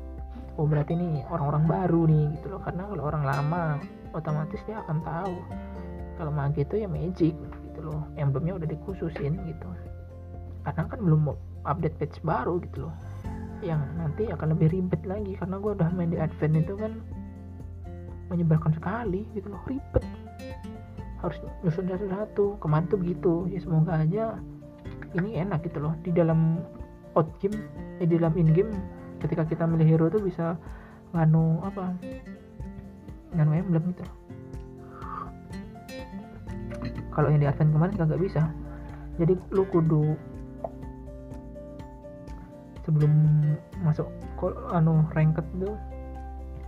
oh 0.58 0.66
berarti 0.70 0.94
ini 0.94 1.26
orang-orang 1.30 1.66
baru 1.66 2.02
nih 2.06 2.26
gitu 2.40 2.48
loh. 2.54 2.62
Karena 2.62 2.86
kalau 2.86 3.04
orang 3.10 3.24
lama 3.26 3.64
otomatis 4.14 4.62
dia 4.70 4.82
akan 4.86 4.98
tahu. 5.02 5.36
Kalau 6.14 6.32
magi 6.32 6.62
itu 6.62 6.76
ya 6.78 6.88
magic 6.90 7.34
gitu 7.34 7.80
loh. 7.82 8.06
Emblemnya 8.16 8.62
udah 8.62 8.68
dikhususin 8.70 9.34
gitu. 9.50 9.70
Karena 10.64 10.84
kan 10.88 11.00
belum 11.02 11.34
update 11.66 11.98
patch 11.98 12.18
baru 12.22 12.62
gitu 12.62 12.88
loh. 12.88 12.96
Yang 13.64 13.82
nanti 13.98 14.24
akan 14.30 14.48
lebih 14.56 14.68
ribet 14.72 15.02
lagi 15.08 15.34
karena 15.40 15.56
gue 15.58 15.72
udah 15.74 15.90
main 15.96 16.12
di 16.14 16.20
advent 16.20 16.60
itu 16.60 16.74
kan 16.78 16.94
menyebalkan 18.30 18.78
sekali 18.78 19.26
gitu 19.34 19.50
loh. 19.50 19.62
Ribet. 19.66 20.06
Harus 21.20 21.38
nyusun 21.66 21.90
satu-satu. 21.90 22.62
Kemarin 22.62 22.86
tuh 22.92 23.00
begitu. 23.02 23.34
Ya 23.50 23.60
semoga 23.64 23.98
aja 23.98 24.38
ini 25.18 25.42
enak 25.42 25.66
gitu 25.66 25.82
loh. 25.82 25.98
Di 26.06 26.14
dalam 26.14 26.62
out 27.18 27.30
game 27.42 27.58
eh, 28.02 28.06
di 28.06 28.18
dalam 28.18 28.34
in 28.38 28.50
game 28.54 28.74
ketika 29.24 29.44
kita 29.48 29.64
milih 29.64 29.88
hero 29.88 30.06
tuh 30.12 30.22
bisa 30.22 30.60
nganu 31.16 31.64
apa? 31.64 31.96
Nganu 33.34 33.52
emblem 33.56 33.84
gitu. 33.96 34.06
Kalau 37.14 37.28
yang 37.30 37.42
di 37.42 37.48
advent 37.48 37.72
kemarin 37.72 37.94
nggak 37.96 38.22
bisa. 38.22 38.52
Jadi 39.18 39.34
lu 39.54 39.64
kudu 39.70 40.18
sebelum 42.84 43.14
masuk 43.86 44.12
anu 44.76 45.08
ranked 45.16 45.46
tuh 45.56 45.78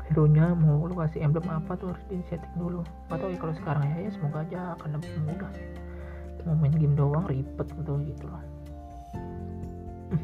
hero 0.07 0.25
nya 0.31 0.55
mau 0.55 0.85
lu 0.87 0.95
kasih 0.95 1.25
emblem 1.25 1.43
apa 1.49 1.75
tuh 1.75 1.91
harus 1.91 2.03
di 2.07 2.23
setting 2.31 2.55
dulu. 2.55 2.85
Atau 3.11 3.27
ya 3.27 3.37
kalau 3.41 3.53
sekarang 3.57 3.83
ya, 3.93 4.07
ya 4.07 4.11
semoga 4.13 4.45
aja 4.45 4.77
akan 4.79 4.95
lebih 4.95 5.11
mudah 5.25 5.51
mau 6.45 6.53
main 6.53 6.73
game 6.77 6.93
doang 6.93 7.25
ribet 7.25 7.67
gitu 7.73 7.93
gitu 8.05 8.25
loh 8.29 8.54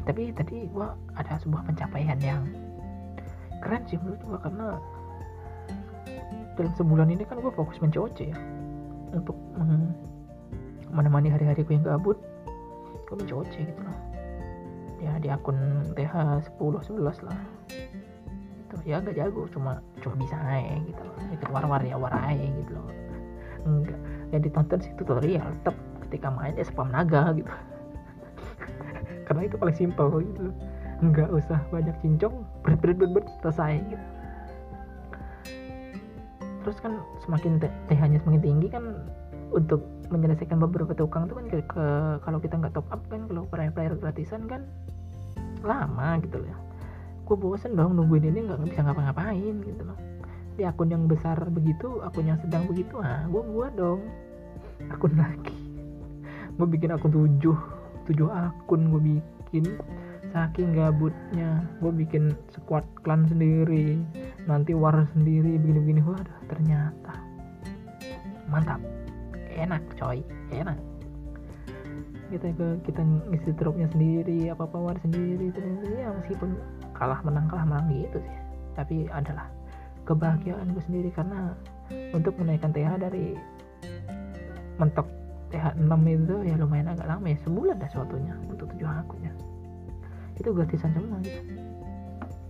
tapi 0.06 0.30
tadi 0.34 0.70
gua 0.70 0.94
ada 1.18 1.38
sebuah 1.42 1.66
pencapaian 1.66 2.18
yang 2.22 2.42
keren 3.62 3.82
sih 3.90 3.98
menurut 3.98 4.22
gua 4.26 4.38
karena 4.42 4.66
dalam 6.54 6.72
sebulan 6.76 7.08
ini 7.10 7.24
kan 7.26 7.40
gua 7.42 7.52
fokus 7.54 7.80
mencoce 7.82 8.30
ya. 8.30 8.38
Untuk 9.12 9.36
menemani 10.92 11.28
hari-hari 11.28 11.64
gue 11.64 11.76
yang 11.76 11.84
gabut 11.84 12.16
gue 13.08 13.16
mencoce 13.16 13.60
gitu 13.60 13.80
loh. 13.84 13.98
Ya 15.04 15.20
di 15.20 15.28
akun 15.28 15.56
TH 15.92 16.48
10 16.56 16.96
11 16.96 17.28
lah. 17.28 17.40
Itu 18.64 18.74
ya 18.88 19.04
gak 19.04 19.12
jago 19.12 19.44
cuma 19.52 19.84
cuma 20.00 20.14
bisa 20.16 20.36
aja 20.40 20.80
gitu 20.88 21.02
loh. 21.04 21.16
Ikut 21.28 21.48
war-war 21.52 21.84
ya 21.84 22.00
war 22.00 22.16
aja 22.16 22.40
gitu 22.40 22.72
loh. 22.72 22.88
Enggak 23.68 24.00
yang 24.32 24.42
ditonton 24.42 24.80
sih 24.80 24.92
tutorial 24.96 25.44
tetap 25.60 25.76
ketika 26.08 26.32
main 26.32 26.56
ya 26.56 26.64
spam 26.64 26.88
naga 26.88 27.36
gitu 27.36 27.52
karena 29.26 29.42
itu 29.46 29.56
paling 29.58 29.76
simpel 29.76 30.08
gitu. 30.22 30.50
Nggak 31.02 31.28
usah 31.34 31.58
banyak 31.74 31.94
cincong 31.98 32.46
berat 32.62 32.78
berat 32.78 32.96
berat, 32.98 33.10
berat 33.16 33.28
selesai 33.42 33.72
gitu. 33.90 34.06
Terus 36.62 36.78
kan 36.78 36.92
semakin 37.26 37.58
TH-nya 37.90 38.22
semakin 38.22 38.42
tinggi 38.42 38.68
kan 38.70 39.02
untuk 39.52 39.82
menyelesaikan 40.08 40.60
beberapa 40.60 40.94
tukang 40.94 41.26
itu 41.28 41.34
kan 41.36 41.46
ke, 41.48 41.58
ke 41.66 41.84
kalau 42.22 42.38
kita 42.38 42.54
nggak 42.56 42.74
top 42.76 42.86
up 42.92 43.02
kan 43.10 43.26
kalau 43.26 43.44
player 43.48 43.72
player 43.74 43.94
gratisan 43.98 44.46
kan 44.46 44.62
lama 45.66 46.22
gitu 46.22 46.38
ya. 46.42 46.56
Gue 47.26 47.36
bosen 47.38 47.74
dong 47.74 47.98
nungguin 47.98 48.30
ini 48.30 48.46
nggak 48.46 48.62
bisa 48.62 48.84
ngapa-ngapain 48.86 49.54
gitu 49.62 49.82
loh. 49.82 49.98
Di 50.54 50.68
akun 50.68 50.92
yang 50.92 51.08
besar 51.08 51.38
begitu 51.48 51.98
akun 52.04 52.28
yang 52.28 52.38
sedang 52.38 52.68
begitu 52.68 53.00
ah 53.00 53.26
gue 53.26 53.42
buat 53.42 53.72
dong 53.74 54.06
akun 54.86 55.18
lagi. 55.18 55.56
Gue 56.54 56.66
bikin 56.68 56.92
akun 56.94 57.10
tujuh 57.10 57.56
tujuh 58.08 58.28
akun 58.30 58.90
gue 58.90 59.00
bikin. 59.18 59.64
Saking 60.32 60.72
gabutnya 60.72 61.60
gue 61.84 61.92
bikin 61.92 62.32
squad 62.56 62.88
clan 63.04 63.28
sendiri 63.28 64.00
nanti 64.48 64.72
war 64.72 65.04
sendiri 65.12 65.60
begini-begini. 65.60 66.00
Waduh 66.00 66.38
ternyata. 66.48 67.14
Mantap. 68.48 68.80
Enak 69.52 69.84
coy. 70.00 70.24
Enak. 70.48 70.80
Kita 72.32 72.48
kita 72.88 73.02
ngisi 73.28 73.52
dropnya 73.60 73.92
sendiri 73.92 74.48
apa 74.48 74.64
power 74.64 74.96
sendiri 75.04 75.52
terus 75.52 75.84
ya 75.92 76.08
meskipun 76.16 76.56
kalah 76.96 77.20
menang 77.20 77.44
kalah 77.52 77.68
menang 77.68 77.92
gitu 77.92 78.24
sih. 78.24 78.36
Tapi 78.72 78.96
adalah 79.12 79.52
kebahagiaan 80.08 80.72
gue 80.72 80.82
sendiri 80.88 81.12
karena 81.12 81.52
untuk 82.16 82.32
menaikkan 82.40 82.72
TH 82.72 83.04
dari 83.04 83.36
mentok 84.80 85.04
TH 85.52 85.76
6 85.76 85.86
itu 86.08 86.36
ya 86.48 86.54
lumayan 86.56 86.88
agak 86.90 87.06
lama 87.06 87.26
ya 87.28 87.38
sebulan 87.44 87.76
dah 87.76 87.90
suatunya 87.92 88.34
untuk 88.48 88.72
tujuh 88.72 88.88
akunnya 88.88 89.32
itu 90.40 90.48
gratisan 90.50 90.90
semua 90.96 91.20
gitu. 91.22 91.38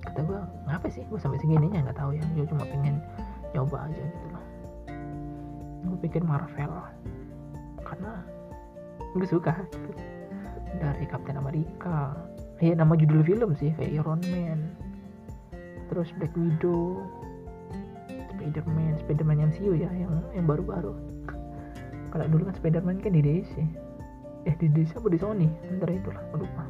Kata 0.02 0.20
gue 0.22 0.40
ngapa 0.70 0.86
sih? 0.90 1.04
Gue 1.10 1.18
sampai 1.18 1.38
segininya 1.42 1.82
nggak 1.84 1.98
tahu 1.98 2.14
ya 2.14 2.24
gue 2.34 2.46
cuma 2.46 2.64
pengen 2.66 3.02
nyoba 3.52 3.90
aja 3.90 4.02
gitu 4.02 4.26
loh. 4.30 4.44
Gue 5.92 5.98
pikir 6.06 6.22
Marvel 6.22 6.72
karena 7.82 8.12
gue 9.12 9.28
suka 9.28 9.52
gitu. 9.68 9.90
dari 10.80 11.04
Captain 11.04 11.36
America. 11.36 12.16
Ya 12.62 12.78
nama 12.78 12.94
judul 12.94 13.26
film 13.26 13.52
sih 13.58 13.74
kayak 13.74 14.02
Iron 14.02 14.22
Man. 14.30 14.72
Terus 15.90 16.08
Black 16.16 16.32
Widow. 16.38 17.02
Spiderman 18.32 18.98
Spiderman 18.98 19.38
MCU 19.54 19.78
ya 19.78 19.86
yang 19.94 20.18
yang 20.34 20.50
baru-baru 20.50 21.11
kalau 22.12 22.28
dulu 22.28 22.52
kan 22.52 22.54
Spiderman 22.60 23.00
kan 23.00 23.16
di 23.16 23.24
DC 23.24 23.52
eh 24.42 24.54
di 24.58 24.66
DC 24.68 24.98
apa 24.98 25.08
di 25.08 25.18
Sony? 25.18 25.48
Antara 25.70 25.92
itulah 25.94 26.22
lupa. 26.34 26.64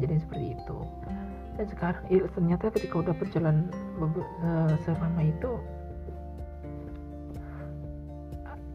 Jadi 0.00 0.16
seperti 0.16 0.46
itu. 0.56 0.78
Dan 1.60 1.66
sekarang 1.68 2.02
ya, 2.08 2.24
ternyata 2.32 2.72
ketika 2.72 2.94
udah 3.04 3.14
berjalan 3.20 3.68
uh, 4.00 4.72
selama 4.88 5.20
itu 5.22 5.60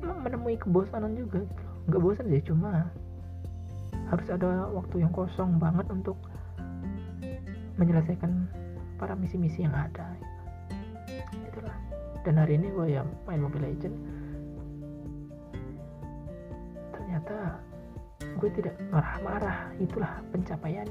menemui 0.05 0.57
kebosanan 0.57 1.13
juga 1.17 1.45
gitu 1.45 1.65
nggak 1.85 2.01
bosan 2.01 2.25
sih 2.33 2.41
cuma 2.49 2.89
harus 4.09 4.27
ada 4.29 4.69
waktu 4.73 5.05
yang 5.05 5.13
kosong 5.13 5.61
banget 5.61 5.85
untuk 5.89 6.17
menyelesaikan 7.77 8.49
para 8.97 9.13
misi-misi 9.17 9.65
yang 9.65 9.73
ada. 9.73 10.13
Itulah 11.33 11.77
dan 12.25 12.41
hari 12.41 12.57
ini 12.57 12.73
gue 12.73 12.97
ya 12.97 13.05
main 13.29 13.37
Mobile 13.37 13.69
Legend 13.69 13.95
ternyata 16.89 17.61
gue 18.41 18.49
tidak 18.57 18.75
marah-marah. 18.89 19.69
Itulah 19.77 20.25
pencapaian 20.33 20.89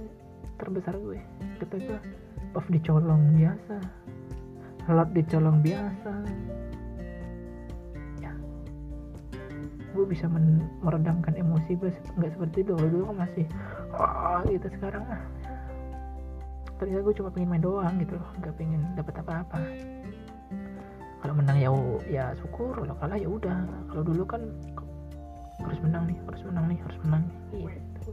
terbesar 0.63 0.95
gue 0.95 1.19
ketika 1.59 1.99
buff 2.55 2.65
dicolong 2.71 3.35
biasa 3.35 3.83
lot 4.95 5.11
dicolong 5.11 5.59
biasa. 5.59 6.13
Gue 9.95 10.11
bisa 10.11 10.27
meredamkan 10.83 11.39
emosi 11.39 11.79
gue 11.79 11.91
nggak 12.19 12.31
seperti 12.35 12.67
itu. 12.67 12.75
Dulu 12.75 13.11
kan 13.11 13.27
masih 13.27 13.47
oh 13.95 14.39
gitu 14.47 14.67
sekarang 14.79 15.03
ah. 15.07 15.23
Ternyata 16.79 17.01
gue 17.07 17.15
cuma 17.19 17.31
pengen 17.31 17.49
main 17.55 17.63
doang 17.63 17.95
gitu 18.03 18.19
loh. 18.19 18.29
Nggak 18.39 18.55
pengen 18.59 18.83
dapat 18.99 19.15
apa-apa 19.23 19.59
kalau 21.35 21.51
menang 21.51 21.59
ya 21.59 21.71
ya 22.07 22.25
syukur 22.39 22.79
kalau 22.79 22.95
kalah 22.95 23.19
ya 23.19 23.27
udah. 23.27 23.67
Kalau 23.91 24.07
dulu 24.07 24.23
kan 24.23 24.55
harus 25.67 25.83
menang 25.83 26.07
nih 26.07 26.15
harus 26.31 26.43
menang 26.47 26.65
nih 26.71 26.79
harus 26.79 26.99
menang. 27.03 27.23
Nih 27.51 27.75
gitu 27.75 28.11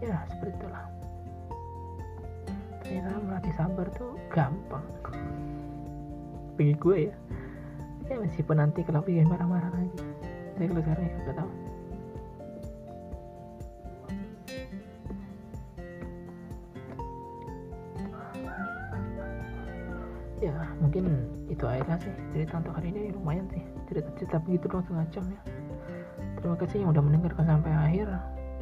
ya 0.00 0.24
seperti 0.24 0.56
itulah. 0.56 0.88
Ternyata 2.80 3.20
melatih 3.20 3.52
sabar 3.60 3.86
tuh 3.92 4.16
gampang. 4.32 4.88
Bagi 6.56 6.74
gue 6.80 7.12
ya 7.12 7.16
ya 8.08 8.16
meskipun 8.24 8.56
nanti 8.64 8.80
kalau 8.80 9.04
bikin 9.04 9.28
marah-marah 9.28 9.68
lagi. 9.68 10.00
Tapi 10.56 10.64
kalau 10.64 10.80
sekarang 10.80 11.04
ya 11.04 11.16
udah 11.28 11.34
tahu 11.44 11.50
mungkin 20.94 21.26
itu 21.50 21.66
aja 21.66 21.98
sih 21.98 22.14
cerita 22.30 22.62
untuk 22.62 22.78
hari 22.78 22.94
ini. 22.94 23.10
Lumayan 23.10 23.50
sih 23.50 23.66
cerita-cerita 23.90 24.38
begitu 24.46 24.70
doang 24.70 24.86
setengah 24.86 25.06
jam 25.10 25.24
ya. 25.26 25.40
Terima 26.38 26.54
kasih 26.54 26.76
yang 26.86 26.90
udah 26.94 27.02
mendengarkan 27.02 27.44
sampai 27.50 27.72
akhir. 27.74 28.08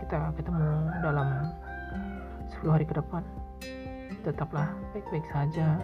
Kita 0.00 0.32
ketemu 0.40 0.68
dalam 1.04 1.28
10 2.56 2.72
hari 2.72 2.88
ke 2.88 2.96
depan. 2.96 3.20
Tetaplah 4.24 4.72
baik-baik 4.96 5.28
saja. 5.28 5.76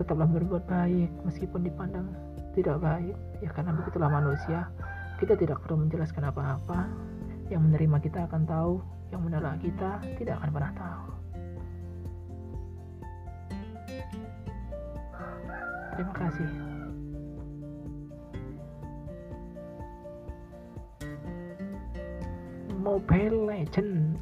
Tetaplah 0.00 0.24
berbuat 0.24 0.64
baik 0.64 1.12
meskipun 1.28 1.68
dipandang 1.68 2.08
tidak 2.56 2.80
baik. 2.80 3.16
Ya 3.44 3.52
karena 3.52 3.76
begitulah 3.76 4.08
manusia. 4.08 4.72
Kita 5.20 5.36
tidak 5.36 5.60
perlu 5.68 5.84
menjelaskan 5.84 6.32
apa-apa. 6.32 6.88
Yang 7.52 7.60
menerima 7.68 7.96
kita 8.00 8.24
akan 8.24 8.48
tahu. 8.48 8.80
Yang 9.12 9.20
menolak 9.20 9.60
kita 9.60 10.00
tidak 10.16 10.40
akan 10.40 10.48
pernah 10.48 10.72
tahu 10.72 11.11
terima 15.94 16.14
kasih. 16.16 16.48
Mobile 22.82 23.38
Legend. 23.46 23.96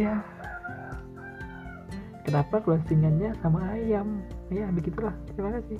Ya. 0.00 0.24
Kenapa 2.24 2.64
closingannya 2.64 3.36
sama 3.44 3.76
ayam? 3.76 4.24
Ya 4.48 4.72
begitulah. 4.72 5.12
Terima 5.36 5.60
kasih 5.60 5.78